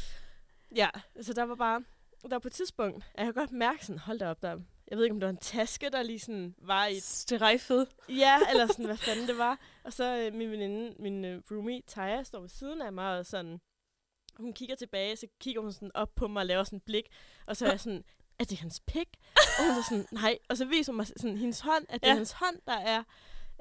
[0.77, 0.89] ja,
[1.21, 1.85] så der var bare...
[2.23, 4.59] Der var på et tidspunkt, at jeg godt mærke sådan, hold da op, der,
[4.89, 7.89] jeg ved ikke, om det var en taske, der lige sådan var i et Strejfet.
[8.09, 9.59] Ja, eller sådan, hvad fanden det var.
[9.85, 13.27] Og så øh, min veninde, min øh, roomie, Taya, står ved siden af mig, og
[13.27, 13.61] sådan,
[14.39, 17.07] hun kigger tilbage, så kigger hun sådan op på mig og laver sådan et blik,
[17.47, 18.05] og så er jeg sådan,
[18.39, 19.09] er det hans pik?
[19.59, 20.39] Og hun er sådan, nej.
[20.49, 22.13] Og så viser hun mig sådan hendes hånd, at det Ja.
[22.13, 23.03] er hans hånd, der er...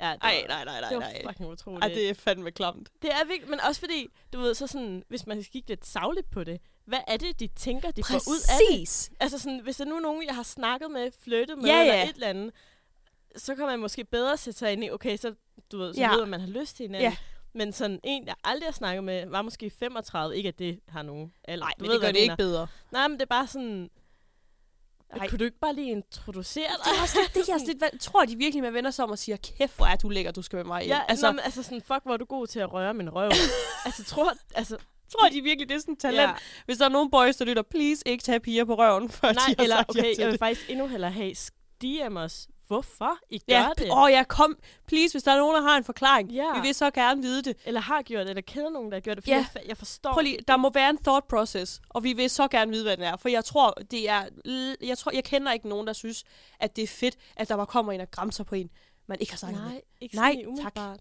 [0.02, 1.24] Ja, det Ej, var, nej, nej, nej, det var nej.
[1.28, 1.84] fucking utroligt.
[1.84, 2.90] Ej, det er fandme klamt.
[3.02, 5.86] det er virkelig, men også fordi, du ved, så sådan, hvis man skal kigge lidt
[5.86, 8.68] savligt på det, hvad er det, de tænker, de får ud af det?
[8.78, 9.12] Præcis.
[9.20, 11.94] Altså sådan, hvis der nu er nogen, jeg har snakket med, flyttet med, Ja, eller
[11.94, 12.10] ja.
[12.10, 12.52] et eller andet,
[13.36, 15.34] så kan man måske bedre sætte sig ind i, okay, så,
[15.72, 16.12] du ved, så Ja.
[16.12, 17.12] ved man, man har lyst til hinanden.
[17.12, 17.18] Ja.
[17.54, 20.36] Men sådan en, jeg aldrig har snakket med, var måske 35.
[20.36, 21.66] Ikke at det har nogen alder.
[21.66, 22.68] Nej, Du men ved, det gør det ikke bedre.
[22.92, 23.90] Nej, men det er bare sådan...
[25.10, 25.28] Ej.
[25.28, 26.86] Kunne du ikke bare lige introducere dig?
[26.86, 29.06] Det er også lidt, det er også lidt, hvad, tror de virkelig, man vender sig
[29.06, 30.92] om og siger, kæft, hvor er du lækker, du skal med mig hjem.
[30.96, 33.10] Ja, altså, nå, men, altså sådan, fuck, hvor er du god til at røre min
[33.10, 33.32] røv.
[33.86, 34.78] altså, tror, altså,
[35.12, 36.22] tror de virkelig, det er sådan et talent?
[36.22, 36.34] Ja.
[36.66, 39.44] Hvis der er nogen boys, der lytter, please ikke tage piger på røven, før nej,
[39.48, 40.40] de har eller sagt okay, jeg vil det.
[40.40, 41.34] faktisk endnu hellere have
[41.82, 42.48] DM os.
[42.68, 43.92] Hvorfor I gør Ja, det?
[43.92, 44.58] åh oh, ja, kom.
[44.88, 46.32] Please, hvis der er nogen, der har en forklaring.
[46.32, 46.54] Ja.
[46.56, 47.58] Vi vil så gerne vide det.
[47.66, 49.24] Eller har gjort det, eller kender nogen, der har gjort det.
[49.24, 49.46] Fordi Ja.
[49.56, 50.14] jeg, jeg forstår.
[50.14, 52.98] Prøv lige, der må være en thought process, og vi vil så gerne vide, hvad
[52.98, 53.18] den er.
[53.18, 54.26] For jeg tror, det er,
[54.82, 56.24] jeg tror, jeg kender ikke nogen, der synes,
[56.60, 58.70] at det er fedt, at der bare kommer en og græmser på en,
[59.08, 59.70] man ikke har snakket med.
[59.70, 61.00] Nej, ikke Nej, tak.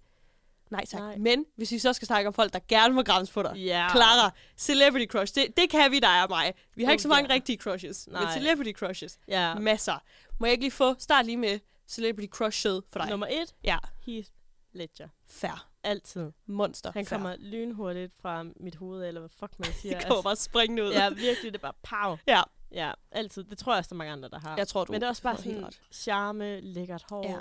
[0.70, 1.00] Nej, tak.
[1.00, 1.16] Nej.
[1.18, 3.52] Men hvis vi så skal snakke om folk, der gerne må græmse på dig.
[3.56, 3.88] Ja.
[3.90, 6.54] Clara, celebrity crush, det, det kan vi dig og mig.
[6.76, 8.32] Vi har Oh, ikke så mange rigtige crushes, men Nej.
[8.32, 9.54] celebrity crushes, Ja.
[9.54, 10.02] masser.
[10.38, 13.10] Må jeg ikke lige få, start lige med celebrity crushet for dig.
[13.10, 14.28] Nummer et, Ja, Heath
[14.72, 15.08] Ledger.
[15.26, 15.68] fair.
[15.82, 16.32] Altid.
[16.46, 16.92] Monster.
[16.92, 17.18] Han fair.
[17.18, 19.98] kommer lynhurtigt fra mit hoved, eller hvad fuck man siger.
[19.98, 20.90] Det kommer bare springende ud.
[20.92, 22.16] Ja, virkelig, det er bare pow.
[22.26, 22.42] ja.
[22.72, 23.44] Ja, altid.
[23.44, 24.56] Det tror jeg også, der er mange andre, der har.
[24.56, 25.80] Jeg tror, du Men det er også bare sådan ret.
[25.92, 27.28] charme, lækkert hår.
[27.30, 27.38] Ja.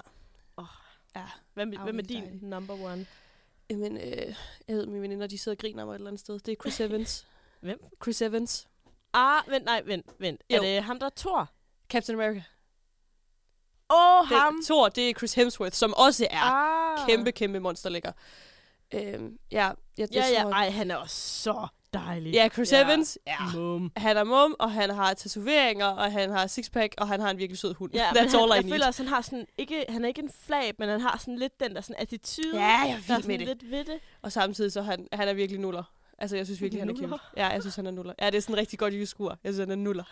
[0.57, 0.65] Åh.
[1.15, 1.25] Ja.
[1.53, 2.43] Hvem, hvem er din dejligt.
[2.43, 3.05] number one?
[3.69, 4.35] Jamen, øh,
[4.67, 6.39] jeg ved, mine veninder, de sidder og griner mig et eller andet sted.
[6.39, 7.27] Det er Chris Evans.
[7.59, 7.79] Hvem?
[8.03, 8.67] Chris Evans.
[9.13, 10.41] Ah, vent, nej, vent, vent.
[10.51, 10.55] Jo.
[10.57, 11.49] Er det ham, der er Thor?
[11.89, 12.43] Captain America.
[13.89, 14.55] Åh, oh, ham!
[14.55, 17.07] Det, Thor, det er Chris Hemsworth, som også er Ah.
[17.09, 18.11] kæmpe, kæmpe monsterlækker.
[18.93, 22.33] Øhm, ja, jeg, Ja, jeg ja, tror, ej, han er også så dejlig.
[22.33, 23.35] ja, Chris Evans, ja.
[23.53, 23.91] Mum.
[23.97, 27.37] Han er mum, og han har tatoveringer, og han har sixpack, og han har en
[27.37, 27.91] virkelig sød hund.
[27.93, 28.71] Ja, That's men all han, I jeg need.
[28.73, 31.35] føler også, han har sådan, ikke, han er ikke en flab, men han har sådan
[31.37, 32.49] lidt den der sådan attitude.
[32.53, 33.47] Ja, jeg er vild med det.
[33.47, 33.99] lidt ved det.
[34.21, 35.83] Og samtidig så han, han er virkelig nuller.
[36.17, 37.17] Altså, jeg synes virkelig, han er kæmpe.
[37.37, 38.13] Ja, jeg synes, han er nuller.
[38.21, 39.29] Ja, det er sådan en rigtig godt jyskur.
[39.43, 40.03] Jeg synes, han er nuller.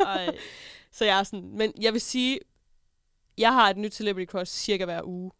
[0.00, 0.36] Ej,
[0.92, 2.38] Så jeg er sådan, men jeg vil sige,
[3.38, 5.30] jeg har et nyt celebrity crush cirka hver uge.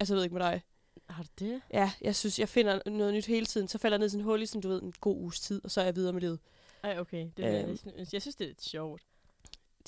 [0.00, 0.62] Altså, jeg ved ikke med dig.
[1.08, 1.60] har du det?
[1.72, 3.68] Ja, jeg synes, jeg finder noget nyt hele tiden.
[3.68, 5.40] Så falder jeg ned i sådan en hul i sådan, du ved, en god uges
[5.40, 6.38] tid, og så er jeg videre med livet.
[6.82, 7.26] Ej, okay.
[7.36, 7.68] Det er Øhm.
[7.70, 9.02] næsten, jeg synes, det er lidt sjovt.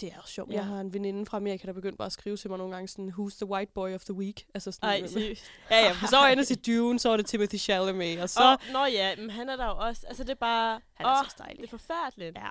[0.01, 0.51] Det er også sjovt.
[0.51, 0.55] Ja.
[0.57, 2.89] Jeg har en veninde fra Amerika, der begyndte bare at skrive til mig nogle gange
[2.89, 4.47] sådan, who's the white boy of the week?
[4.55, 5.45] Altså sådan, Ej, seriøst.
[5.71, 8.41] ja, ja, for så var jeg til Dune, så var det Timothy Chalamet, og så...
[8.69, 10.07] Oh, nå ja, men han er der jo også.
[10.07, 10.81] Altså, det er bare...
[10.95, 11.57] Han er åh, så dejlig.
[11.59, 12.37] Det er forfærdeligt.
[12.37, 12.49] Ja.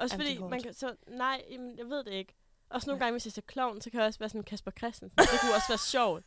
[0.00, 0.94] Også Jamen, fordi, man kan så...
[1.08, 2.34] Nej, jamen, jeg ved det ikke.
[2.70, 5.18] Også nogle gange, hvis jeg ser klovn, så kan jeg også være sådan Kasper Christensen.
[5.18, 6.24] Det kunne også være sjovt.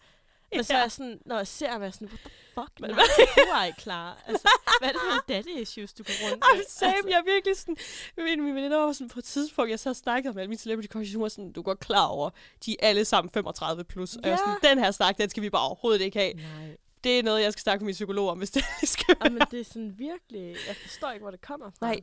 [0.56, 2.80] Men så er jeg sådan, når jeg ser ham, er jeg sådan, what the fuck?
[2.80, 2.98] Hvad- nej,
[3.36, 4.24] du er ikke klar.
[4.28, 4.50] Altså,
[4.80, 6.64] hvad er det for en daddy issues, du går rundt med?
[6.70, 7.78] same, Altså, jeg er virkelig sådan...
[8.18, 10.88] Min, min veninde var sådan på et tidspunkt, jeg så snakkede med alle mine celebrity
[10.92, 12.30] crushes, hun var sådan, du er godt klar over,
[12.66, 14.16] de er alle sammen 35 plus.
[14.16, 14.56] Og jeg var Ja.
[14.58, 16.34] sådan, den her snak, den skal vi bare overhovedet ikke have.
[16.34, 16.78] Nej.
[17.04, 19.24] Det er noget, jeg skal snakke med min psykolog om, hvis det skal være.
[19.24, 20.56] Jamen, det er sådan virkelig...
[20.68, 21.86] Jeg forstår ikke, hvor det kommer fra.
[21.88, 22.02] Nej.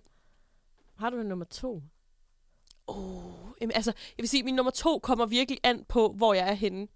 [0.99, 1.83] Har du en nummer to?
[2.87, 6.49] Oh, jamen, altså, jeg vil sige, min nummer to kommer virkelig an på, hvor jeg
[6.49, 6.89] er henne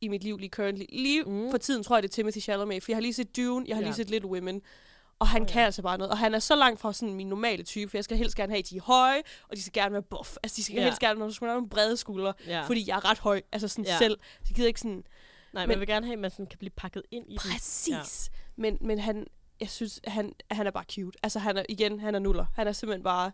[0.00, 0.84] i mit liv lige currently.
[0.88, 1.50] Lige Mm.
[1.50, 3.76] for tiden tror jeg, det er Timothy Chalamet, for jeg har lige set Dune, jeg
[3.76, 3.86] har Ja.
[3.86, 4.62] lige set Little Women,
[5.18, 5.52] og han oh, ja.
[5.52, 6.10] kan altså bare noget.
[6.10, 8.52] Og han er så langt fra sådan min normale type, for jeg skal helst gerne
[8.52, 10.36] have, at de er høje, og de skal gerne være buff.
[10.42, 10.84] Altså, de skal Ja.
[10.84, 12.62] helst gerne have nogle- brede skuldre, Ja.
[12.66, 13.98] fordi jeg er ret høj, altså sådan Ja.
[13.98, 14.18] selv.
[14.20, 15.04] Så jeg gider ikke sådan,
[15.52, 17.38] Nej, men jeg vil gerne have, at man sådan kan blive pakket ind i den.
[17.52, 17.88] præcis.
[17.88, 18.00] Ja.
[18.56, 19.26] Men, men han,
[19.60, 21.18] jeg synes, han, han er bare cute.
[21.22, 22.46] Altså, han er, igen, han er nuller.
[22.54, 23.30] Han er simpelthen bare...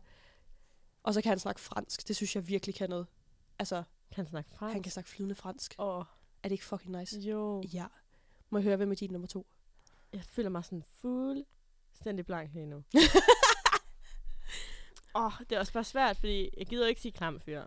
[1.03, 2.09] Og så kan han snakke fransk.
[2.09, 3.07] Det synes jeg virkelig kan noget.
[3.59, 3.77] Altså,
[4.11, 4.73] Kan han snakke fransk?
[4.73, 5.75] han kan snakke flydende fransk.
[5.79, 5.99] Åh,
[6.43, 7.21] Er det ikke fucking nice?
[7.21, 7.63] jo.
[7.73, 7.87] Ja.
[8.51, 9.47] Må jeg høre, hvem er din nummer to?
[10.13, 12.77] Jeg føler mig sådan fuldstændig blank lige nu.
[15.15, 17.63] Åh, oh, det er også bare svært, fordi jeg gider ikke sige klam fyr.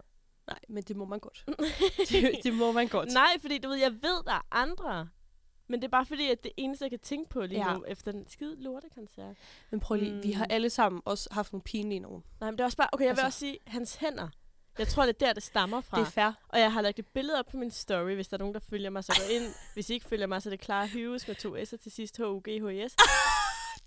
[0.48, 1.46] Nej, men det må man godt.
[2.10, 3.14] det, det må man godt.
[3.14, 5.10] Nej, fordi du ved, jeg ved, der er andre.
[5.68, 7.74] Men det er bare fordi, at det eneste, jeg kan tænke på lige Ja.
[7.74, 9.36] nu, efter den skide lortekoncert.
[9.72, 10.24] Men prøv lige, mm.
[10.24, 10.52] vi har Mm.
[10.54, 12.24] alle sammen også haft nogle pinlige nogen.
[12.40, 14.28] Nej, men det er også bare, okay, jeg vil Altså- også sige, hans hænder.
[14.78, 16.00] Jeg tror, det er der, det stammer fra.
[16.00, 16.32] Det er fair.
[16.50, 18.60] Og jeg har lagt et billede op på min story, hvis der er nogen, der
[18.70, 19.54] følger mig, så gå ind.
[19.74, 22.18] Hvis I ikke følger mig, så er det Clara Hughes med to S'er til sidst,
[22.18, 22.96] H-U-G-H-S.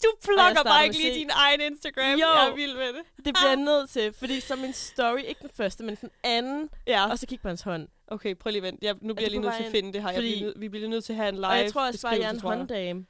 [0.05, 2.05] Du starter bare ikke lige din egen Instagram.
[2.13, 2.19] Jo.
[2.19, 3.03] Jeg er vild med det.
[3.17, 6.71] Det bliver jeg nødt til, fordi så min story, ikke den første, men den anden,
[6.87, 7.11] Ja.
[7.11, 7.89] og så kig på hans hånd.
[8.11, 8.87] Okay, prøv lige at vente.
[8.87, 9.75] Jeg, nu bliver jeg lige nødt til at ind?
[9.75, 10.09] finde det her.
[10.09, 11.87] Jeg Fordi- bliver, nød- vi bliver nødt til at have en live og jeg tror
[11.87, 12.43] også bare, at jeg er en jeg.
[12.43, 13.07] hånddame.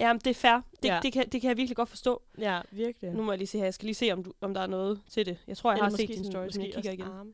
[0.00, 0.60] Jamen, det er fair.
[0.82, 1.00] Det, Ja.
[1.02, 2.22] det, kan, det kan jeg virkelig godt forstå.
[2.38, 3.10] Ja, virkelig.
[3.10, 3.64] Nu må jeg lige se her.
[3.64, 5.38] Jeg skal lige se, om, du, om der er noget til det.
[5.46, 7.06] Jeg tror, jeg Eller har set din story, så jeg kigger igen.
[7.06, 7.32] arme.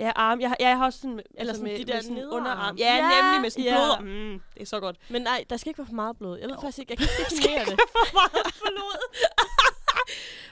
[0.00, 0.40] Ja, arm.
[0.40, 2.36] Jeg, jeg har også sådan, Eller sådan med, de der med sådan nederarm.
[2.40, 2.76] underarm.
[2.76, 3.74] Ja, Ja, nemlig med sådan ja.
[3.98, 4.08] blod.
[4.32, 4.96] Mm, det er så godt.
[5.08, 6.38] Men nej, der skal ikke være for meget blod.
[6.38, 7.78] Jeg ved faktisk ikke, jeg kan ikke definere det.
[7.96, 8.98] For meget blod.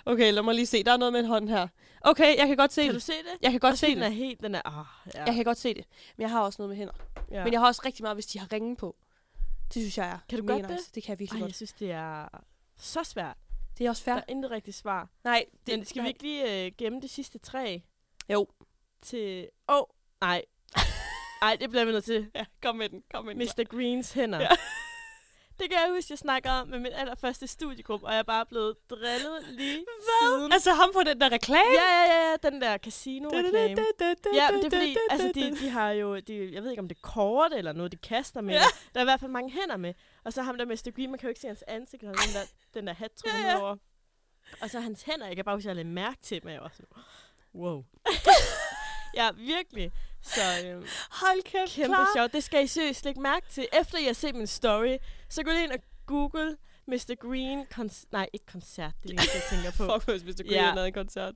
[0.12, 0.82] okay, lad mig lige se.
[0.84, 1.68] Der er noget med en hånd her.
[2.00, 3.02] Okay, jeg kan godt se Kan du det.
[3.02, 3.42] se det?
[3.42, 4.06] Jeg kan godt Også se Den det.
[4.06, 4.84] er helt, den er, ah,
[5.14, 5.24] ja.
[5.24, 5.84] Jeg kan godt se det.
[6.16, 6.92] Men jeg har også noget med hænder.
[7.30, 7.44] ja.
[7.44, 8.96] Men jeg har også rigtig meget, hvis de har ringen på.
[9.74, 10.70] Det synes jeg er Kan du godt det?
[10.70, 10.90] nice.
[10.94, 11.48] Det kan jeg virkelig Ej, godt.
[11.48, 12.28] jeg synes, det er
[12.76, 13.36] så svært.
[13.78, 14.14] Det er også fair.
[14.14, 15.08] Der er intet rigtigt svar.
[15.24, 17.82] Nej, Det, Men skal vi ikke lige øh, gemme de sidste tre
[18.28, 18.46] Jo.
[19.02, 19.48] til...
[19.68, 19.84] Åh, oh,
[20.20, 20.42] nej.
[21.42, 22.30] Ej, det bliver vi nødt til.
[22.34, 23.02] Ja, kom med den.
[23.14, 23.42] Kom med den.
[23.58, 23.64] Mr.
[23.64, 24.40] Greens hænder.
[24.40, 24.48] Ja.
[25.60, 28.46] Det kan jeg huske, jeg snakker om med min allerførste studiegruppe, og jeg er bare
[28.46, 29.84] blevet drillet lige
[30.22, 30.52] siden.
[30.52, 31.70] Altså ham på den der reklame?
[31.80, 33.80] Ja, ja, ja, ja, den der casino-reklame.
[34.34, 36.88] Ja, men det er fordi, altså de, de har jo, de, jeg ved ikke om
[36.88, 38.54] det er kort eller noget, de kaster med.
[38.54, 38.60] Ja.
[38.94, 39.94] Der er i hvert fald mange hænder med.
[40.24, 40.90] Og så ham der Mr.
[40.96, 42.40] Green, man kan jo ikke se hans ansigt, og den der,
[42.74, 43.76] den der hat Ja, ja, over.
[44.60, 46.72] Og så hans hænder, jeg kan bare huske, at jeg mærke til dem, jeg var
[46.74, 46.86] sådan,
[47.54, 47.84] wow.
[49.20, 49.92] ja, virkelig.
[50.22, 52.08] Så øhm, Hold kæft, kæmpe klar.
[52.16, 52.32] sjovt.
[52.32, 53.66] Det skal I seriøst lægge mærke til.
[53.72, 54.96] Efter I har set min story,
[55.30, 57.14] så gå lige ind og google Mr.
[57.20, 58.92] Green kons- Nej, ikke koncert.
[59.02, 59.84] Det er det jeg tænker på.
[60.00, 60.42] Fuck, hvis Mr.
[60.48, 60.70] Grey Ja.
[60.70, 61.34] havde en koncert.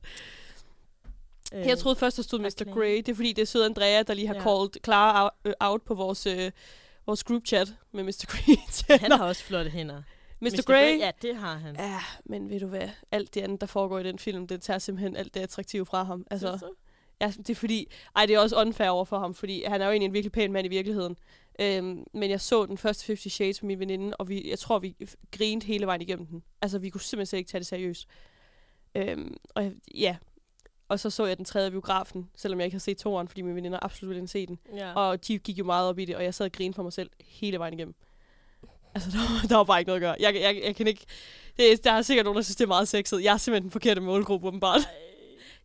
[1.54, 2.72] Øh, Jeg troede først, der stod Mr.
[2.74, 2.96] Grey.
[2.96, 4.40] Det er fordi, det er søde Andrea, der lige har Ja.
[4.42, 6.50] called Clara out, øh, out på vores, øh,
[7.06, 8.24] vores group chat med Mr.
[8.28, 8.98] Grey.
[9.00, 10.02] Han har også flotte hænder.
[10.40, 10.62] Mr.
[10.66, 10.98] Grey?
[10.98, 11.76] Ja, det har han.
[11.78, 12.88] Ja, men ved du hvad?
[13.10, 16.02] Alt det andet, der foregår i den film, det tager simpelthen alt det attraktive fra
[16.04, 16.26] ham.
[16.30, 16.70] Altså,
[17.20, 17.90] ja, det er fordi...
[18.16, 20.32] Ej, det er også unfair over for ham, fordi han er jo egentlig en virkelig
[20.32, 21.16] pæn mand i virkeligheden.
[21.60, 24.78] Øhm, men jeg så den første 50 Shades med min veninde, og vi, jeg tror,
[24.78, 24.96] vi
[25.32, 26.42] grinede hele vejen igennem den.
[26.62, 28.08] Altså, vi kunne simpelthen slet ikke tage det seriøst.
[28.94, 30.16] Øhm, og jeg- ja,
[30.88, 33.54] og så så jeg den tredje biografen, selvom jeg ikke har set toeren, fordi mine
[33.56, 34.58] veninder absolut ville se den.
[34.76, 34.92] Ja.
[34.94, 36.92] Og de gik jo meget op i det, og jeg sad og grinede for mig
[36.92, 37.94] selv hele vejen igennem.
[38.94, 40.16] Altså, der, var- der var bare ikke noget at gøre.
[40.20, 41.04] Jeg, jeg, jeg kan ikke...
[41.56, 43.22] Det, der er sikkert nogen, der synes, det er meget sexet.
[43.24, 44.80] Jeg er simpelthen den forkerte målgruppe, åbenbart.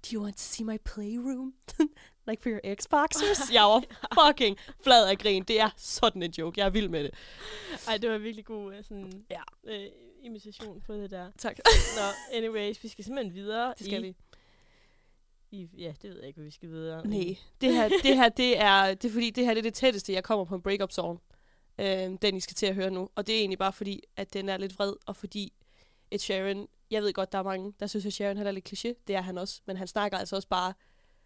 [0.03, 1.53] Do you want to see my playroom?
[2.27, 3.51] like for your Xboxers?
[3.57, 3.83] jeg var
[4.25, 5.43] fucking flad af grin.
[5.43, 6.59] Det er sådan en joke.
[6.59, 7.11] Jeg er vild med det.
[7.87, 9.41] Ej, det var virkelig god øh, sådan, Ja.
[9.67, 9.87] øh,
[10.21, 11.31] imitation på det der.
[11.37, 11.57] Tak.
[11.97, 13.73] Nå, anyways, vi skal simpelthen videre.
[13.77, 14.15] Det skal i, vi.
[15.51, 17.07] I, ja, det ved jeg ikke, hvad vi skal videre.
[17.07, 19.73] Nej, det her, det her, det er, det er fordi, det her det er det
[19.73, 21.21] tætteste, jeg kommer på en breakup song.
[21.79, 23.09] Øh, den, I skal til at høre nu.
[23.15, 25.53] Og det er egentlig bare fordi, at den er lidt vred, og fordi
[26.11, 28.73] Ed Sheeran, jeg ved godt, der er mange, der synes, at Sheeran han er lidt
[28.73, 29.03] kliché.
[29.07, 29.61] Det er han også.
[29.65, 30.73] Men han snakker altså også bare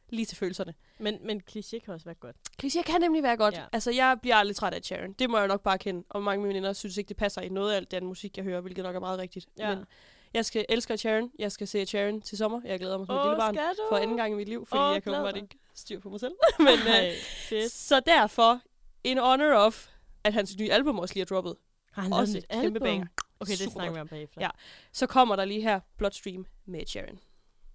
[0.10, 0.74] lige til følelserne.
[1.00, 2.36] Men, men kliché kan også være godt.
[2.63, 3.56] Kliché kan nemlig være godt.
[3.56, 3.63] Ja.
[3.72, 5.13] Altså, jeg bliver aldrig træt af Sheeran.
[5.13, 6.04] Det må jeg nok bare kende.
[6.10, 8.38] Og mange af mine veninder synes ikke, det passer i noget af alt den musik,
[8.38, 9.46] jeg hører, hvilket nok er meget rigtigt.
[9.58, 9.76] Ja.
[9.76, 9.86] Men
[10.34, 11.32] jeg skal elske Ed Sheeran.
[11.39, 12.62] Jeg skal se Sheeran til sommer.
[12.65, 13.58] Jeg glæder mig som et Åh, lille barn.
[13.89, 15.36] For anden gang i mit liv, fordi Åh, jeg kan dig.
[15.36, 16.34] ikke styr på mig selv.
[16.60, 17.13] Men, Ej, øh,
[17.50, 17.72] fedt.
[17.72, 18.62] så derfor,
[19.04, 19.88] in honor of,
[20.24, 21.56] at hans nye album også lige er droppet.
[21.91, 22.82] Har han også et et kæmpe album?
[22.82, 23.06] banger.
[23.44, 24.42] Okay, det Super snakker vi om bagefter.
[24.42, 24.50] Ja.
[24.92, 27.20] Så kommer der lige her Bloodstream med Ed Sheeran.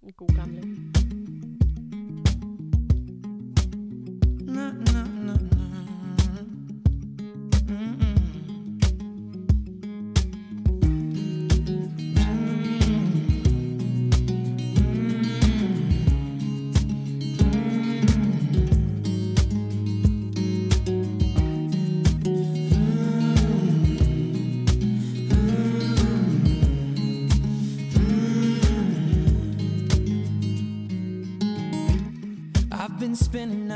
[0.03, 0.98] En god gamle.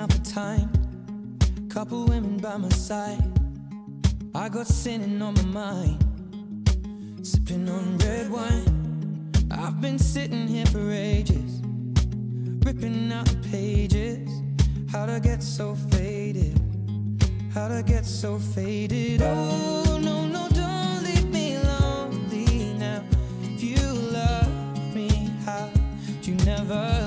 [0.04, 0.70] Out the time,
[1.70, 3.24] couple women by my side.
[4.36, 9.32] I got sinning on my mind, sipping on red wine.
[9.50, 11.62] I've been sitting here for ages,
[12.66, 14.30] ripping out the pages.
[14.91, 16.60] How'd I get so faded?
[17.54, 19.22] How'd I get so faded?
[19.22, 23.04] Oh, no, no, don't leave me lonely now.
[23.43, 23.82] If you
[24.12, 25.72] love me, how'd
[26.24, 27.03] you never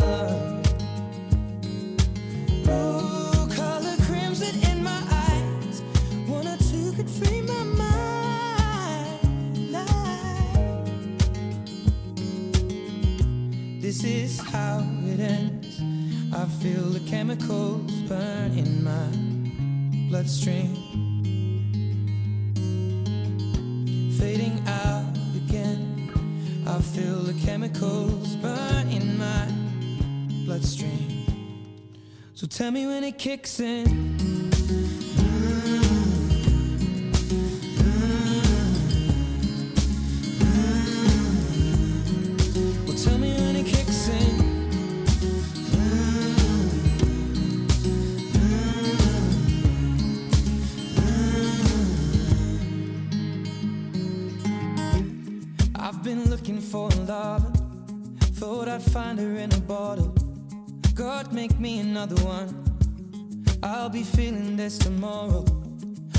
[13.97, 15.81] This is how it ends.
[16.31, 19.09] I feel the chemicals burn in my
[20.11, 20.75] bloodstream.
[24.19, 26.13] Fading out again.
[26.67, 29.49] I feel the chemicals burn in my
[30.45, 31.25] bloodstream.
[32.35, 34.26] So tell me when it kicks in.
[61.49, 62.49] Make me another one.
[63.63, 65.45] I'll be feeling this tomorrow.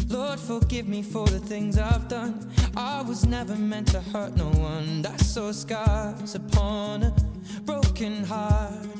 [0.07, 2.49] Lord, forgive me for the things I've done.
[2.77, 5.05] I was never meant to hurt no one.
[5.05, 7.13] I saw scars upon a
[7.65, 8.96] broken hearted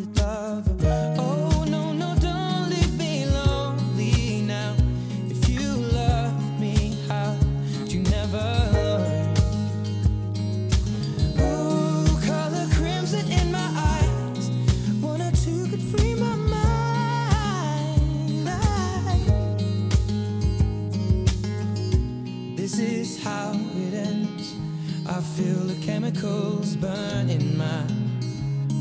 [26.28, 27.84] chemicals burn in my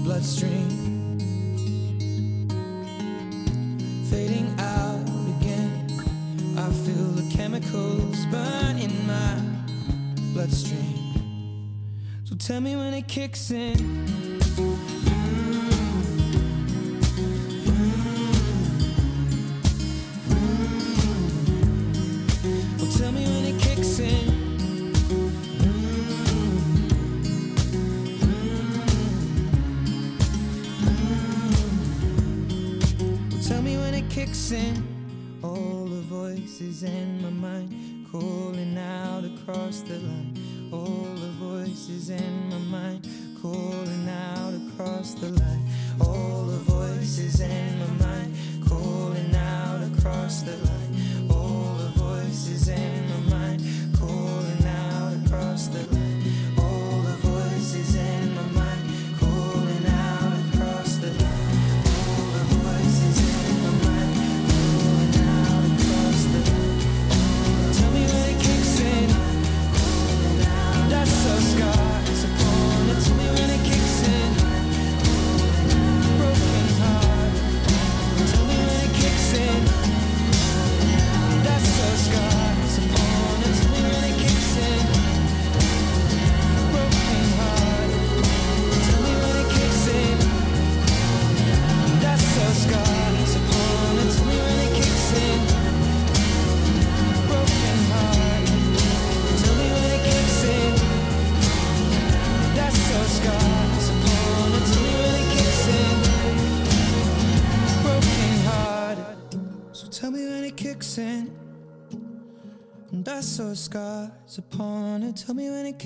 [0.03, 1.19] bloodstream.
[4.11, 5.87] Fading out again.
[6.59, 9.41] I feel the chemicals burn in my
[10.33, 11.63] bloodstream.
[12.25, 14.36] So tell me when it kicks in.
[34.27, 35.39] In.
[35.43, 40.35] All the voices in my mind calling out across the line.
[40.73, 43.09] All the voices in my mind
[43.41, 45.69] calling out across the line.
[46.01, 47.66] All the voices in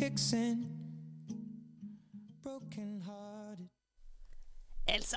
[0.00, 0.66] kicks in.
[2.42, 3.68] Broken hearted.
[4.88, 5.16] Altså,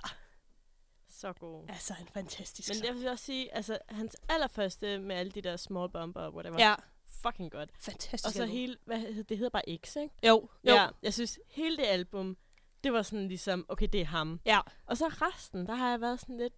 [1.10, 1.66] Så god.
[1.70, 5.58] altså en fantastisk Men jeg vil også sige, altså hans allerførste med alle de der
[5.58, 6.56] small bumper og whatever.
[6.60, 6.76] Ja.
[7.06, 7.70] Fucking godt.
[7.80, 8.56] Fantastisk Og så album.
[8.56, 10.16] hele, hvad hed, det hedder bare X, ikke?
[10.28, 10.74] Jo, jo.
[10.74, 12.38] Ja, jeg synes, hele det album,
[12.84, 14.40] det var sådan ligesom, okay, det er ham.
[14.46, 14.60] Ja.
[14.86, 16.54] Og så resten, der har jeg været sådan lidt...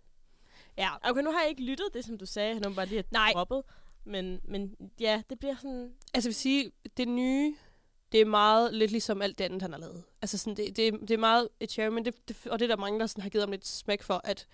[0.78, 1.09] Ja.
[1.09, 3.32] Okay, nu har jeg ikke lyttet det, som du sagde, han bare lige Nej.
[3.34, 3.63] droppet.
[4.03, 5.93] Men, men ja, det bliver sådan...
[6.13, 7.55] Altså jeg vil sige, det nye,
[8.11, 10.03] det er meget lidt ligesom alt det andet, han har lavet.
[10.21, 12.81] Altså sådan, det, det, det er meget et men det, det, og det er der
[12.81, 14.47] mange, der sådan har givet ham lidt smæk for, at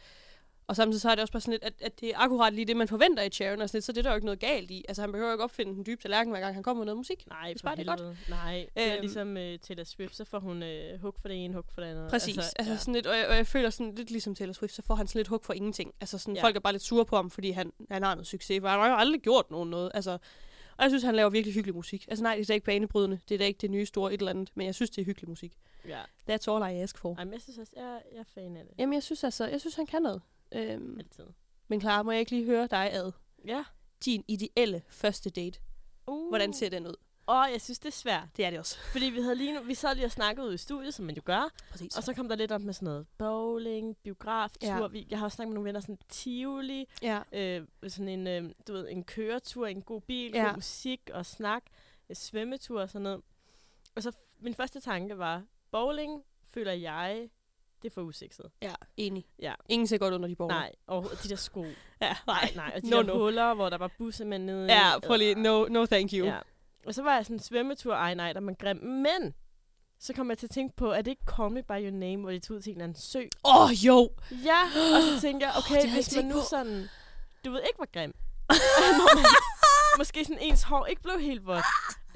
[0.72, 2.66] og samtidig så er det også bare sådan lidt, at, at det er akkurat lige
[2.66, 4.40] det, man forventer i Sharon, og sådan lidt, så det er der jo ikke noget
[4.40, 4.86] galt i.
[4.88, 6.98] Altså han behøver jo ikke opfinde den dybe tallerken, hver gang han kommer med noget
[6.98, 7.28] musik.
[7.28, 8.30] Nej, Hvis for bare det er godt.
[8.30, 9.02] Nej, det er Øhm.
[9.02, 11.88] ligesom uh, Taylor Swift, så får hun uh, hug for det ene, hug for det
[11.88, 12.10] andet.
[12.10, 12.38] Præcis.
[12.38, 12.78] Altså, altså ja.
[12.78, 15.08] sådan lidt, og, jeg, og jeg føler sådan lidt ligesom Taylor Swift, så får han
[15.08, 15.94] sådan lidt hug for ingenting.
[16.02, 16.44] Altså sådan, ja.
[16.44, 18.80] folk er bare lidt sure på ham, fordi han, han har noget succes, for han
[18.80, 19.92] har jo aldrig gjort nogen noget.
[19.94, 20.18] Altså,
[20.82, 22.08] og jeg synes, han laver virkelig hyggelig musik.
[22.08, 24.18] Altså nej, det er da ikke banebrydende, det er da ikke det nye store et
[24.20, 25.58] eller andet, men jeg synes, det er hyggelig musik.
[25.88, 26.02] ja.
[26.30, 27.16] That's all I ask for.
[27.16, 28.74] Ej, men jeg synes også, jeg, jeg er fan af det.
[28.78, 30.22] Jamen, jeg synes altså, jeg synes, han kan noget.
[30.52, 31.24] Øhm, Altid.
[31.68, 33.12] men Clara, må jeg ikke lige høre dig ad?
[33.46, 33.64] Ja.
[34.06, 35.60] Din ideelle første date.
[36.08, 36.30] Uh.
[36.30, 36.96] Hvordan ser den ud?
[37.32, 38.28] Åh, jeg synes, det er svært.
[38.38, 38.78] Det er det også.
[38.92, 41.16] Fordi vi havde lige nu, vi sad lige og snakkede ud i studiet, som man
[41.16, 41.50] jo gør.
[41.72, 41.98] Præcis.
[41.98, 44.68] Og så kom der lidt op med sådan noget bowling, biograftur.
[44.68, 44.88] Ja.
[44.88, 47.20] Vi, jeg har også snakket med nogle venner, sådan Tivoli, Ja.
[47.32, 50.44] øh, sådan en, øh, du ved, en køretur, en god bil, Ja.
[50.44, 51.64] god musik og snak,
[52.10, 53.22] øh, svømmetur og sådan noget.
[53.96, 56.24] Og så min første tanke var, bowling
[56.54, 57.30] føler jeg,
[57.82, 58.46] det er for usikset.
[58.62, 59.26] Ja, enig.
[59.40, 59.54] Ja.
[59.70, 60.60] Ingen ser godt under de borgere.
[60.60, 61.66] Nej, og de der sko.
[62.02, 62.72] Ja, nej, nej.
[62.76, 63.18] Og de No, der no.
[63.24, 64.74] huller, hvor der var bussemænd nede.
[64.74, 65.36] Ja, prøv lige.
[65.36, 66.26] No, no thank you.
[66.26, 66.40] Ja.
[66.86, 68.78] Og så var jeg sådan en svømmetur, ej nej, der er man grim.
[68.78, 69.34] Men
[70.00, 72.18] så kom jeg til at tænke på, er det ikke Call Me By Your Name,
[72.18, 73.24] hvor de tog ud til en eller anden sø?
[73.46, 74.10] Åh, oh, jo!
[74.32, 74.64] Ja,
[74.96, 76.42] og så tænkte jeg, okay, oh, hvis man nu på.
[76.50, 76.90] sådan,
[77.46, 78.14] du ved ikke, hvor grim.
[79.98, 81.66] Måske sådan ens hår ikke blev helt vådt.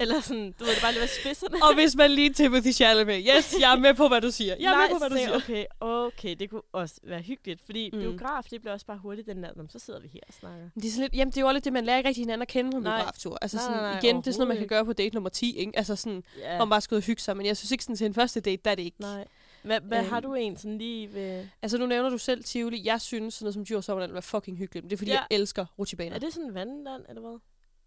[0.00, 1.56] Eller sådan, du ved, det bare lige var spidserne.
[1.62, 3.26] Og hvis man lige Timothy Chalamet.
[3.36, 4.54] Yes, jeg er med på, hvad du siger.
[4.60, 5.36] Jeg er Nej, med på, hvad du siger.
[5.36, 7.60] Okay, okay, det kunne også være hyggeligt.
[7.64, 7.98] Fordi Mm.
[7.98, 10.34] biograf, det bliver også bare hurtigt den der, "Nå, men så sidder vi her og
[10.34, 10.68] snakker.
[10.74, 12.42] Det er, sådan lidt, jamen, det er jo lidt det, man lærer ikke rigtig hinanden
[12.42, 13.38] at kende på en biograftur.
[13.42, 15.14] Altså Nej, sådan, nej, nej, igen, det er sådan noget, man kan gøre på date
[15.14, 15.72] nummer 10, ikke?
[15.76, 16.22] Altså sådan,
[16.56, 17.36] hvor man bare og hygge sig.
[17.36, 19.00] Men jeg synes ikke sådan til en første date, der er det ikke.
[19.00, 19.24] Nej.
[19.62, 20.08] Hvad, hvad Øhm.
[20.08, 21.46] har du en sådan lige ved...
[21.62, 22.82] Altså nu nævner du selv Tivoli.
[22.84, 24.84] Jeg synes sådan noget som Djurs Sommerland var fucking hyggeligt.
[24.84, 25.16] Men det er fordi, Ja.
[25.18, 26.14] jeg elsker rutsjebaner.
[26.14, 27.38] Er det sådan vandland, eller hvad?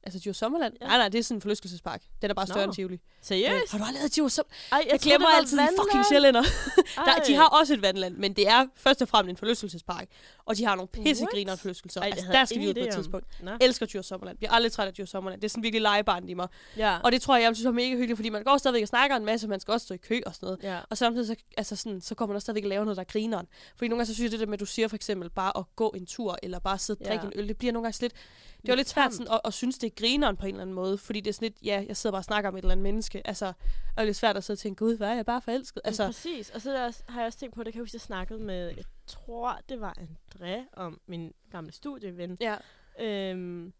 [0.03, 0.73] Altså Djurs Sommerland?
[0.81, 0.87] Ja.
[0.87, 2.01] Nej, nej, det er sådan en forlystelsespark.
[2.21, 2.63] Den er bare større Nå.
[2.63, 2.99] end Tivoli.
[3.21, 3.53] Seriøst?
[3.53, 4.59] Øh, har du aldrig lavet Djurs Sommerland?
[4.71, 6.05] Jeg, jeg glemmer altid de fucking vandland.
[6.11, 6.43] sjællænder.
[7.07, 10.07] der, de har også et vandland, men det er først og fremmest en forlystelsespark.
[10.45, 12.01] Og de har nogle pissegriner forlystelser.
[12.01, 13.25] Ej, Altså, der skal vi ud på et tidspunkt.
[13.43, 13.51] Nå.
[13.61, 14.37] Elsker Djurs Sommerland.
[14.37, 15.41] Bliver aldrig træt af Djurs Sommerland.
[15.41, 16.47] Det er sådan virkelig legebarn i mig.
[16.77, 16.97] Ja.
[17.03, 19.15] Og det tror jeg, jeg synes er mega hyggeligt, fordi man går stadigvæk og snakker
[19.17, 20.59] en masse, man skal også stå i kø og sådan noget.
[20.63, 20.79] Ja.
[20.89, 23.07] Og samtidig så, altså sådan, så går man også stadigvæk og laver noget, der er
[23.11, 23.47] grineren.
[23.75, 25.57] Fordi nogle gange så synes jeg, det der med, at du siger for eksempel bare
[25.57, 27.31] at gå en tur, eller bare sidde og drikke Ja.
[27.31, 28.13] en øl, det bliver nogle gange lidt...
[28.62, 30.62] Det er jo Lidt svært sådan, at, at, synes, det er grineren på en eller
[30.62, 32.64] anden måde, fordi det er sådan lidt, ja, jeg sidder bare og snakker med et
[32.64, 33.53] eller andet menneske, altså, og
[33.95, 35.82] det er lidt svært at sidde og tænke, gud, hvad er jeg bare forelsket?
[35.86, 36.49] Altså, Altså, præcis.
[36.49, 38.39] Og så der også, har jeg også tænkt på, det kan jeg huske, jeg snakkede
[38.39, 42.38] med, jeg tror, det var André om min gamle studieven.
[42.41, 42.55] ja,
[43.01, 43.74] Øhm,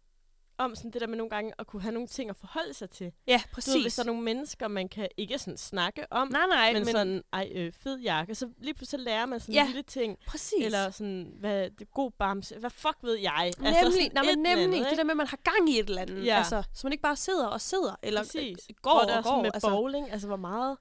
[0.60, 2.90] om sådan det der med nogle gange at kunne have nogle ting at forholde sig
[2.90, 3.12] til.
[3.28, 3.74] ja, Du præcis.
[3.76, 6.80] ved, hvis der er nogle mennesker, man kan ikke sådan snakke om, nej, nej, men,
[6.86, 9.84] men, sådan, ej, øh, fed jakke, så lige pludselig lærer man sådan Ja, en lille
[9.84, 10.18] ting.
[10.28, 10.66] præcis.
[10.66, 12.56] Eller sådan, hvad, det god bamse.
[12.60, 13.34] Hvad fuck ved jeg?
[13.44, 15.80] Altså, Nemlig, sådan nej, men nemlig andet, det der med, at man har gang i
[15.80, 16.26] et eller andet.
[16.26, 16.38] Ja.
[16.38, 18.58] Altså, så man ikke bare sidder og sidder, eller Præcis.
[18.70, 19.42] øh, går Hvor og går.
[19.42, 19.70] med altså.
[19.70, 20.78] bowling, altså hvor meget...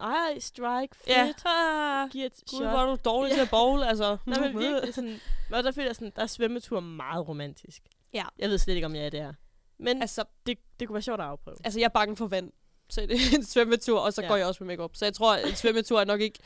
[0.00, 1.08] Ej, strike, fedt.
[1.08, 1.32] Ja.
[1.44, 3.34] Ah, Giv et Gud, hvor er du dårlig Ja.
[3.34, 4.16] til at bowl, altså.
[4.26, 5.20] Nej, men virkelig sådan...
[5.52, 7.82] Og der føler jeg sådan, der er svømmetur meget romantisk.
[8.14, 8.24] Ja.
[8.38, 9.32] Jeg ved slet ikke, om jeg er der.
[9.78, 11.56] Men Altså, det, det kunne være sjovt at afprøve.
[11.64, 12.52] altså, jeg er bange for vand.
[12.88, 14.28] Så det er en svømmetur, og så Ja.
[14.28, 14.96] går jeg også med makeup.
[14.96, 16.38] Så jeg tror, at en svømmetur er nok ikke...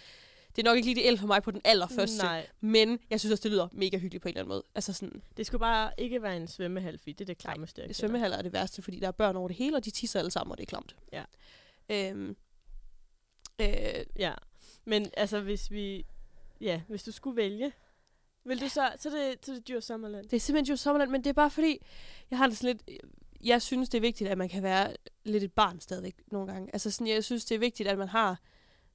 [0.57, 2.19] Det er nok ikke lige det el for mig på den allerførste.
[2.23, 4.63] Nej, Men jeg synes også, det lyder mega hyggeligt på en eller anden måde.
[4.75, 7.97] Altså sådan, det skulle bare ikke være en svømmehal, fordi det er det klammeste, jeg
[7.97, 10.31] svømmehaller er det værste, fordi der er børn over det hele, og de tisser alle
[10.31, 10.97] sammen, og det er klamt.
[11.13, 11.25] Ja.
[11.89, 12.37] Øhm,
[13.61, 13.67] øh,
[14.19, 14.35] Ja,
[14.85, 16.07] men altså hvis vi...
[16.61, 17.73] Ja, hvis du skulle vælge,
[18.45, 18.93] vil du så...
[18.99, 20.25] Så det, så det dyr sommerland.
[20.25, 21.79] det er simpelthen jo sommerland, men det er bare fordi,
[22.31, 23.01] jeg har det sådan lidt...
[23.45, 26.71] Jeg synes, det er vigtigt, at man kan være lidt et barn stadigvæk nogle gange.
[26.73, 28.41] Altså sådan, jeg synes, det er vigtigt, at man har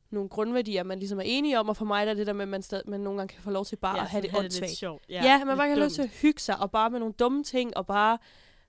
[0.09, 2.41] nogle grundværdier, man ligesom er enige om, og for mig der er det der med,
[2.41, 4.35] at man, stadig, man nogle gange kan få lov til bare ja, at have det
[4.37, 4.71] åndssvagt.
[4.71, 5.03] sjovt.
[5.09, 7.13] Ja, ja man bare kan have lov til at hygge sig, og bare med nogle
[7.13, 8.17] dumme ting, og bare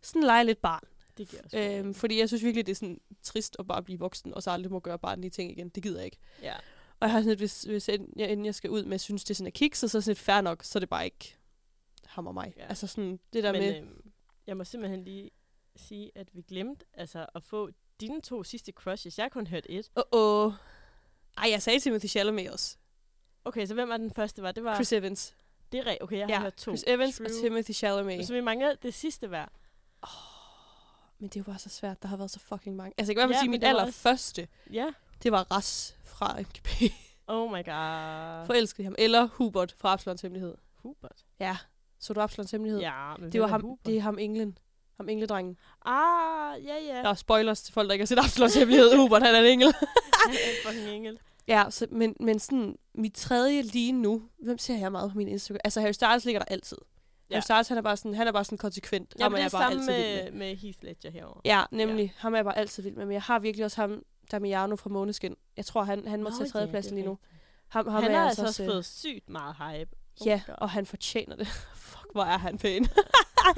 [0.02, 0.82] sådan lege lidt barn.
[1.18, 1.58] Det giver også.
[1.58, 4.50] Øhm, fordi jeg synes virkelig, det er sådan trist at bare blive voksen, og så
[4.50, 5.68] aldrig må gøre barnlige ting igen.
[5.68, 6.18] Det gider jeg ikke.
[6.42, 6.54] Ja.
[7.00, 9.30] Og jeg har sådan lidt, hvis, hvis jeg, inden jeg skal ud med, synes det
[9.30, 11.36] er sådan er kikset, så er sådan lidt fair nok, så er det bare ikke
[12.06, 12.54] ham og mig.
[12.56, 12.66] Ja.
[12.66, 13.76] Altså sådan, det der Men med...
[13.76, 14.12] øhm,
[14.46, 15.30] jeg må simpelthen lige
[15.76, 17.70] sige, at vi glemte altså, at få
[18.00, 19.18] dine to sidste crushes.
[19.18, 19.90] Jeg har kun hørt et.
[19.96, 20.52] Åh, oh, oh.
[21.38, 22.76] Ej, jeg sagde Timothy Chalamet også.
[23.44, 24.42] Okay, så hvem var den første?
[24.42, 24.74] Var det var...
[24.74, 25.34] Chris Evans.
[25.72, 26.02] Det er rigtigt.
[26.02, 26.70] Okay, jeg har Ja, hørt to.
[26.70, 27.26] Chris Evans True.
[27.26, 28.26] og Timothy Chalamet.
[28.26, 29.46] Så vi mangler det sidste hver.
[31.18, 32.94] Men det bare så svært, der har været så fucking mange.
[32.98, 34.86] Altså, jeg kan i hvert fald Ja, sige, min var allerførste, Ja.
[35.22, 36.68] Det var Ras fra MGP.
[37.32, 38.46] Oh my god.
[38.46, 38.94] Forelskede ham.
[38.98, 40.54] Eller Hubert fra Absalons Hemmelighed.
[40.74, 41.24] Hubert.
[41.40, 41.56] Ja,
[42.00, 42.80] så du Absalons Hemmelighed?
[42.80, 43.86] Ja, men Det var ham, Hubert?
[43.86, 44.58] det er ham englen.
[44.96, 45.56] Ham engledrengen.
[45.84, 47.02] Ah, ja, ja.
[47.02, 48.96] Der er spoilers til folk, der ikke har set Absalons Hemmelighed.
[49.00, 49.72] Hubert, han er en engel.
[50.26, 51.18] Han er en fucking engel.
[51.48, 55.28] Ja, så, men, men sådan, mit tredje lige nu, hvem ser jeg meget på min
[55.28, 55.60] Instagram?
[55.64, 56.78] Altså, Harry Styles ligger der altid.
[57.30, 57.34] Ja.
[57.34, 59.14] Harry Styles, han er bare sådan, han er bare sådan konsekvent.
[59.18, 60.32] Ja, ham er det er jeg bare altid vild med.
[60.32, 61.40] med, med Heath Ledger herovre.
[61.44, 62.04] Ja, nemlig.
[62.04, 62.10] Ja.
[62.16, 63.04] Ham er jeg bare altid vild med.
[63.06, 65.36] Men jeg har virkelig også ham, Damiano fra Måneskin.
[65.56, 67.18] Jeg tror, han, han må Nå, tage tredjepladsen er lige nu.
[67.68, 69.90] Ham, ham Han har jeg altså også øh, fået sygt meget hype.
[70.20, 70.54] Oh Ja, God.
[70.58, 71.46] og han fortjener det.
[71.74, 72.86] Fuck, hvor er han pæn.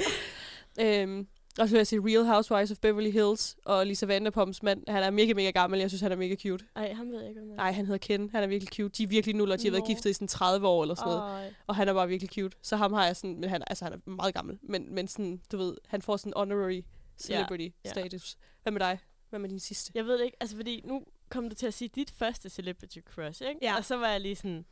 [0.80, 1.26] øhm,
[1.58, 4.82] og så vil jeg sige Real Housewives of Beverly Hills og Lisa Vanderpumps mand.
[4.88, 5.80] Han er mega, mega gammel.
[5.80, 6.64] Jeg synes, han er mega cute.
[6.76, 7.46] Ej, han ved jeg ikke, om.
[7.46, 8.30] Nej, han hedder Ken.
[8.30, 8.88] Han er virkelig cute.
[8.88, 9.56] De er virkelig nuller.
[9.56, 9.86] De har været Nå.
[9.86, 11.22] giftet i sådan 30 år eller sådan noget.
[11.22, 11.54] Ej.
[11.66, 12.56] Og han er bare virkelig cute.
[12.62, 14.58] Så ham har jeg sådan, men han, altså, han er meget gammel.
[14.62, 16.82] Men, men sådan, du ved, han får sådan honorary
[17.18, 17.90] celebrity ja.
[17.90, 18.36] status.
[18.62, 18.98] Hvad med dig?
[19.32, 19.92] Hvad med din sidste?
[19.94, 22.98] Jeg ved det ikke, altså fordi nu kom du til at sige dit første celebrity
[23.14, 23.58] crush, ikke?
[23.62, 23.76] Ja.
[23.76, 24.64] Og så var jeg lige sådan,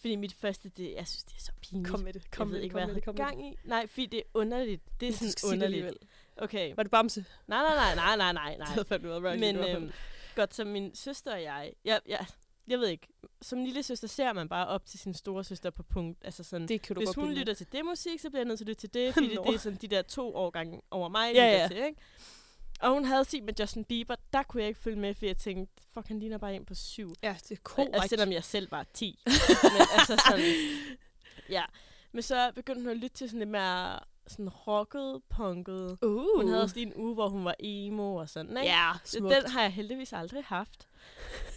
[0.00, 1.90] fordi mit første, det, jeg synes, det er så pinligt.
[1.90, 2.30] Kom med det.
[2.30, 2.64] Kom jeg med ved det.
[2.64, 3.04] ikke, Kom hvad med jeg det.
[3.04, 3.32] Kom med det.
[3.36, 3.68] gang i.
[3.68, 4.82] Nej, fordi det er underligt.
[5.00, 5.64] Det er skal sådan det underligt.
[5.64, 5.96] alligevel.
[6.36, 6.72] Okay.
[6.76, 7.24] Var det Bamse?
[7.46, 8.68] Nej, nej, nej, nej, nej, nej, Det nej.
[8.68, 9.40] havde fandme været right.
[9.40, 9.92] Men øhm,
[10.34, 12.26] godt, som min søster og jeg, jeg, jeg,
[12.66, 13.08] jeg ved ikke,
[13.42, 16.18] som lille søster ser man bare op til sin store søster på punkt.
[16.24, 18.46] Altså sådan, det kan du hvis godt hun lytter til det musik, så bliver jeg
[18.48, 19.44] nødt til at lytte til det, fordi Nå.
[19.46, 21.68] det er sådan de der to årgange over mig, Ja, ja.
[21.68, 22.00] til, ikke?
[22.82, 25.36] Og hun havde set med Justin Bieber, der kunne jeg ikke følge med, for jeg
[25.36, 27.14] tænkte, fuck, han ligner bare en på syv.
[27.22, 27.94] Ja, det er Korrekt.
[27.94, 29.18] Altså, selvom jeg selv var 10.
[29.62, 30.54] Men altså sådan,
[31.48, 31.64] ja.
[32.12, 35.98] Men så begyndte hun at lytte til sådan lidt mere sådan rocket, punket.
[36.02, 36.36] Uh.
[36.36, 38.70] Hun havde også lige en uge, hvor hun var emo og sådan, ikke?
[38.70, 39.34] Ja, smukt.
[39.34, 40.88] Den har jeg heldigvis aldrig haft.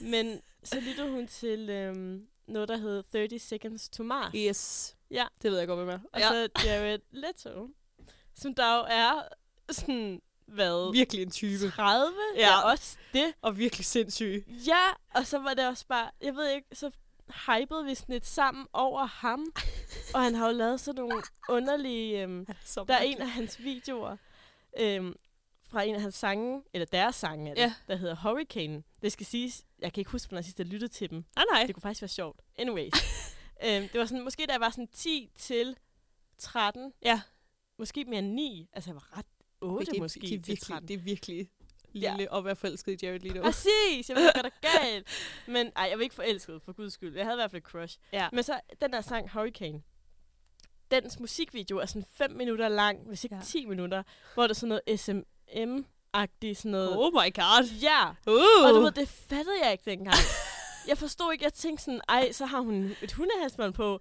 [0.02, 4.34] Men så lyttede hun til øhm, noget, der hed 30 Seconds to Mars.
[4.36, 4.96] Yes.
[5.12, 5.26] Ja.
[5.42, 6.00] Det ved jeg godt, med.
[6.14, 7.70] Og så Jared Leto,
[8.36, 9.22] som der jo er
[9.72, 10.92] sådan, hvad?
[10.94, 11.70] Virkelig en type.
[11.72, 12.14] 30?
[12.36, 12.42] Ja.
[12.42, 13.34] ja også det.
[13.42, 14.46] Og virkelig sindssyg.
[14.68, 14.84] Ja,
[15.16, 16.92] og så var det også bare, jeg ved ikke, så
[17.48, 19.46] hypede vi sådan lidt sammen over ham.
[20.14, 22.22] og han har jo lavet sådan nogle underlige...
[22.24, 24.18] Øhm, Så der er en af hans videoer
[24.80, 25.16] øhm,
[25.70, 27.74] fra en af hans sange, eller deres sange, er det, Ja.
[27.88, 28.84] der hedder Hurricane.
[29.02, 31.26] Det skal siges, jeg kan ikke huske, hvornår jeg sidst har lyttet til dem.
[31.36, 31.66] Nej, nej.
[31.66, 32.40] Det kunne faktisk være sjovt.
[32.58, 32.94] Anyways.
[33.66, 35.78] øhm, det var sådan, måske da jeg var sådan 10 til
[36.38, 36.94] 13.
[37.02, 37.22] Ja.
[37.80, 38.70] Måske mere end 9.
[38.74, 39.26] Altså jeg var ret
[39.66, 40.88] 8 det, er- måske det, er til virkelig, 13.
[40.88, 41.48] det er virkelig
[41.94, 42.38] lille ja.
[42.38, 43.42] at være forelsket i Jared Leto.
[43.42, 45.08] Præcis, jeg ved ikke, hvad der er galt.
[45.56, 47.16] Men ej, jeg var ikke forelsket, for guds skyld.
[47.16, 47.98] Jeg havde i hvert fald et crush.
[48.14, 48.28] Ja.
[48.32, 49.82] Men så den der sang Hurricane,
[50.92, 53.40] dens musikvideo er sådan 5 minutter lang, hvis ikke Ja.
[53.40, 53.46] ja.
[53.46, 54.04] 10 minutter,
[54.34, 56.98] hvor der er sådan noget SM-agtigt sådan noget.
[56.98, 57.70] Oh my god.
[57.82, 58.68] Ja, Uh.
[58.68, 60.16] og du ved, det fattede jeg ikke dengang.
[60.90, 64.00] jeg forstod ikke, jeg tænkte sådan, ej, så har hun et hundehalsbånd på.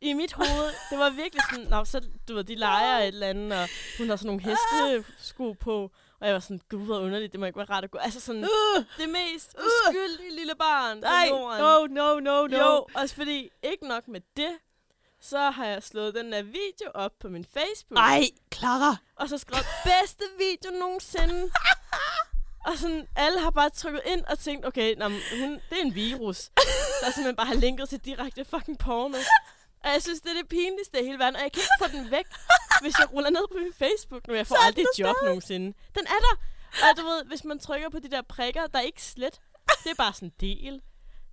[0.00, 3.26] I mit hoved, det var virkelig sådan, nå, så, du ved, de leger et eller
[3.26, 3.68] andet, og
[3.98, 5.90] hun har sådan nogle hestesko på,
[6.20, 7.98] og jeg var sådan, gud, hvor underligt, det må ikke være rart at gå.
[7.98, 12.56] Altså sådan, Uh, det mest uskyldige lille barn nej, no, no, no, no.
[12.58, 14.50] Jo, også fordi, ikke nok med det,
[15.20, 17.98] så har jeg slået den der video op på min Facebook.
[17.98, 18.24] Ej,
[18.54, 18.96] Clara.
[19.16, 21.50] Og så skrevet, bedste video nogensinde.
[22.66, 25.94] og sådan, alle har bare trykket ind og tænkt, okay, nå, hun, det er en
[25.94, 26.50] virus.
[27.00, 29.18] der simpelthen bare har linket til direkte fucking porno.
[29.84, 31.88] Og jeg synes, det er det pinligste i hele verden, og jeg kan ikke få
[31.98, 32.26] den væk,
[32.82, 34.34] hvis jeg ruller ned på min Facebook nu.
[34.34, 35.28] Jeg får aldrig den job stadig.
[35.28, 35.66] nogensinde.
[35.94, 36.34] Den er der.
[36.90, 39.40] Og du ved, hvis man trykker på de der prikker, der er ikke slet.
[39.84, 40.80] Det er bare sådan en del.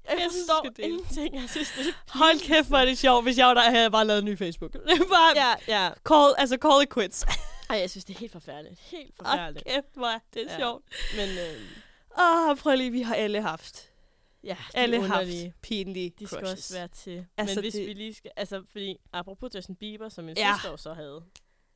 [0.09, 0.87] Jeg Jeg forstår dele.
[0.87, 1.35] ingenting.
[1.41, 3.61] Jeg synes, det er det Hold kæft, hvor er det sjovt, hvis jeg var der,
[3.61, 4.73] havde bare lavet en ny Facebook.
[4.73, 5.89] Det er bare, Ja, ja.
[6.09, 7.25] call, altså call it quits.
[7.69, 8.79] Ej, jeg synes, det er helt forfærdeligt.
[8.79, 9.65] Helt Hold forfærdeligt.
[9.65, 10.57] kæft, hvor er det Ja.
[10.57, 10.83] sjovt.
[11.15, 13.90] Men øh, Åh, prøv lige, vi har alle haft.
[14.43, 15.53] Ja, de Alle er haft underlige.
[15.61, 16.59] pinlige De skal crushes.
[16.59, 17.25] også være til.
[17.37, 18.31] Altså, Men hvis det- vi lige skal...
[18.35, 20.47] Altså, fordi apropos Justin Bieber, som min Ja.
[20.47, 20.53] ja.
[20.63, 21.23] søster så havde.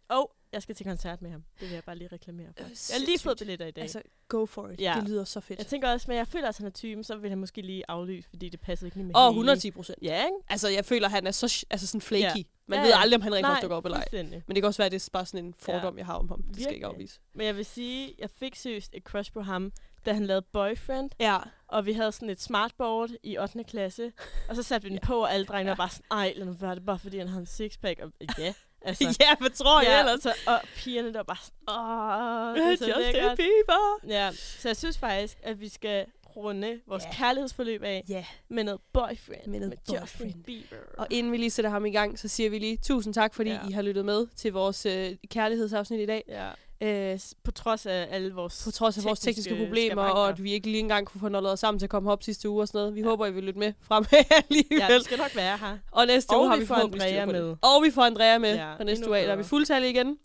[0.10, 1.44] Og jeg skal til koncert med ham.
[1.60, 2.64] Det vil jeg bare lige reklamere for.
[2.64, 3.82] Øh, Jeg har lige fået billetter i dag.
[3.82, 4.82] Altså, go for it.
[4.82, 4.94] Ja.
[5.00, 5.60] Det lyder så fedt.
[5.60, 7.62] jeg tænker også, men jeg føler også, at han er typen, så vil han måske
[7.62, 9.30] lige aflyse, fordi det passer ikke lige med Åh, hele.
[9.30, 9.98] 110 procent.
[10.02, 10.36] Ja, ikke?
[10.50, 12.22] Altså, jeg føler, han er så altså sådan flaky.
[12.38, 12.44] Ja.
[12.68, 13.00] Man Ja, ved ja.
[13.02, 14.08] aldrig, om han rent faktisk dukker op eller ej.
[14.24, 16.30] Men det kan også være, at det er bare sådan en fordom, jeg har om
[16.30, 16.44] ham.
[16.44, 17.20] Det skal jeg ikke afvise.
[17.34, 19.72] Men jeg vil sige, jeg fik seriøst et crush på ham,
[20.06, 21.10] da han lavede Boyfriend.
[21.20, 21.38] Ja.
[21.68, 23.64] Og vi havde sådan et smartboard i 8.
[23.64, 24.12] klasse.
[24.50, 26.52] Og så satte vi den på, og alle drengene var bare sådan, ej, lad nu
[26.52, 28.00] være det bare, fordi han havde en sixpack.
[28.00, 29.04] Og ja, altså.
[29.30, 30.22] ja, hvad tror jeg ja, ellers?
[30.24, 33.38] Så, og pigerne der var bare sådan, åh, det er så Justin lækkert.
[33.38, 34.08] Bieber.
[34.08, 37.12] Ja, så jeg synes faktisk, at vi skal runde vores Ja.
[37.14, 38.26] kærlighedsforløb af Ja.
[38.50, 39.48] med noget boyfriend.
[39.48, 40.32] Med noget med boyfriend.
[40.32, 40.76] Justin Bieber.
[40.98, 43.50] Og inden vi lige sætter ham i gang, så siger vi lige tusind tak, fordi
[43.50, 43.60] Ja.
[43.70, 46.24] I har lyttet med til vores øh, kærlighedsafsnit i dag.
[46.28, 46.50] Ja.
[46.82, 50.52] Øh, på trods af alle vores På trods af vores tekniske problemer, og at vi
[50.54, 52.80] ikke lige engang kunne få noget sammen til at komme op sidste uge og sådan
[52.80, 52.96] noget.
[52.96, 53.08] Vi ja.
[53.08, 54.06] håber, I vil lytte med frem
[54.50, 54.78] alligevel.
[54.90, 55.78] Ja, vi skal nok være her.
[55.92, 57.28] Og næste Og uge har vi vi får Andrea det.
[57.28, 57.56] med.
[57.62, 58.56] Og vi får Andrea med.
[58.56, 60.18] Ja, og næste uge er vi fuldtallige igen.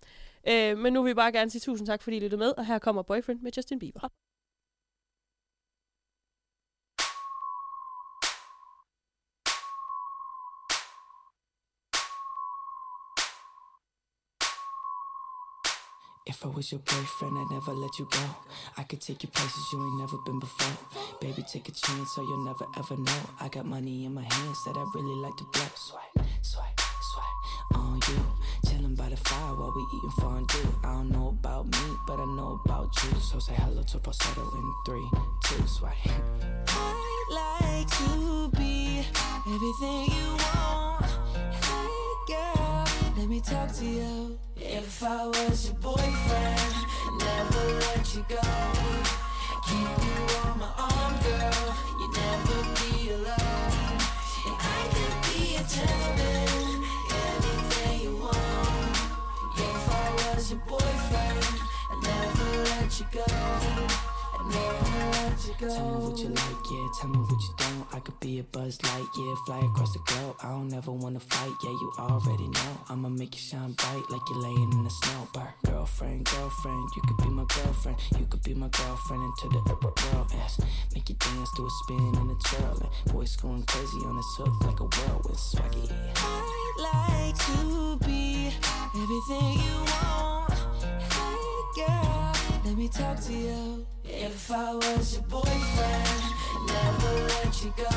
[0.49, 2.53] Øh, men nu vil vi bare gerne sige tusind tak, fordi I lyttede med.
[2.59, 4.09] Og her kommer Boyfriend med Justin Bieber.
[16.41, 18.25] If I was your boyfriend, I'd never let you go.
[18.79, 20.73] I could take you places you ain't never been before.
[21.21, 23.21] Baby, take a chance, so you'll never ever know.
[23.39, 25.67] I got money in my hands that I really like to blow.
[25.75, 26.81] Swipe, swipe,
[27.13, 28.25] swipe on you.
[28.71, 30.79] Chilling by the fire while we eating fondue.
[30.83, 33.21] I don't know about me, but I know about you.
[33.21, 35.09] So say hello to falsetto in three,
[35.45, 35.93] two, swipe.
[36.69, 39.05] I'd like to be
[39.47, 41.05] everything you want.
[41.67, 42.87] Hey girl,
[43.19, 44.50] let me talk to you.
[44.73, 46.87] If I was your boyfriend,
[47.19, 48.39] never let you go.
[49.67, 51.75] Keep you on my arm, girl.
[51.99, 53.99] You'd never be alone.
[54.47, 56.85] And I could be a gentleman,
[57.27, 58.97] anything you want.
[59.59, 61.47] If I was your boyfriend,
[61.91, 64.10] I'd never let you go.
[65.59, 66.89] Tell me what you like, yeah.
[67.01, 67.87] Tell me what you don't.
[67.93, 69.35] I could be a buzz light, yeah.
[69.47, 70.37] Fly across the globe.
[70.43, 71.71] I don't ever wanna fight, yeah.
[71.71, 72.73] You already know.
[72.89, 75.29] I'ma make you shine bright like you're laying in the snow.
[75.35, 76.89] Bird, girlfriend, girlfriend.
[76.97, 77.99] You could be my girlfriend.
[78.19, 80.31] You could be my girlfriend into the world.
[80.33, 80.61] Yes.
[80.95, 82.81] Make you dance to a spin and a twirl.
[82.81, 85.91] And boys going crazy on this hook like a whirlwind swaggy.
[86.17, 88.53] I'd like to be
[88.97, 90.53] everything you want.
[91.13, 92.30] Hey girl,
[92.81, 93.87] me talk to you.
[94.05, 96.23] If I was your boyfriend,
[96.67, 97.93] never let you go.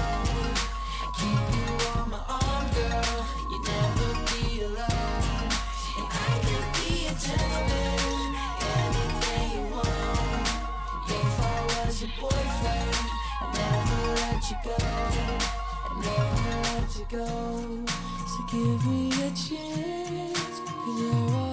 [1.20, 3.20] Keep you on my arm, girl.
[3.50, 5.48] You'd never be alone.
[6.00, 8.36] And I could be a gentleman,
[8.76, 10.48] anything you want.
[11.08, 12.96] If I was your boyfriend,
[13.40, 14.78] I'd never let you go.
[15.88, 17.28] I'd never let you go.
[18.32, 21.53] So give me a chance, cause you're all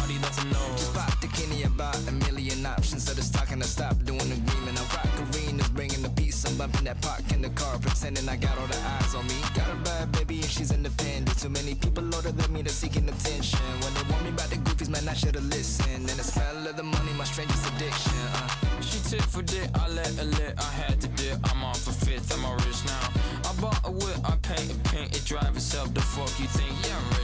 [6.81, 9.35] I'm that park in the car, pretending I got all the eyes on me.
[9.53, 11.37] Got a bad baby and she's independent.
[11.37, 13.59] Too many people older than me, they're seeking attention.
[13.81, 16.09] When they want me about the goofies, man, I should've listened.
[16.09, 18.17] And the smell of the money, my strangest addiction.
[18.33, 18.81] Uh.
[18.81, 21.37] She took for dit, I let a lit, I had to dip.
[21.53, 23.13] I'm off a fifth, I'm a rich now.
[23.45, 25.93] I bought a whip, I paint it pink, it drive itself.
[25.93, 26.73] The fuck you think?
[26.81, 27.20] Yeah, I'm rich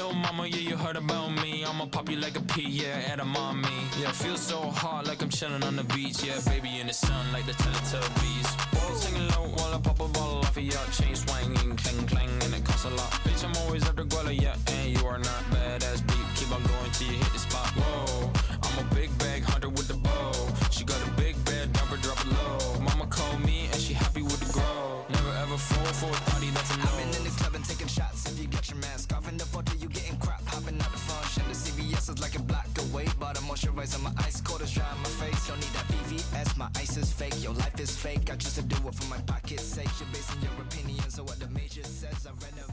[0.00, 1.64] little mama, yeah, you heard about me.
[1.64, 3.68] I'ma pop you like a pea, yeah, at a mommy.
[4.00, 6.24] Yeah, feel so hot like I'm chilling on the beach.
[6.24, 8.48] Yeah, baby in the sun like the Teletubbies.
[8.72, 12.30] Balls singing low while I pop a ball off of your chain swinging, clang clang,
[12.44, 13.10] and it costs a lot.
[13.24, 15.49] Bitch, I'm always up the guala, yeah, and you are not
[33.80, 35.48] I'm moisturizing my ice cold is dry on my face.
[35.48, 37.42] Don't need that VVS, my ice is fake.
[37.42, 38.30] Your life is fake.
[38.30, 39.88] I choose to do it for my pocket's sake.
[39.98, 42.26] You're basing your opinions on what the major says.
[42.26, 42.69] I renovate.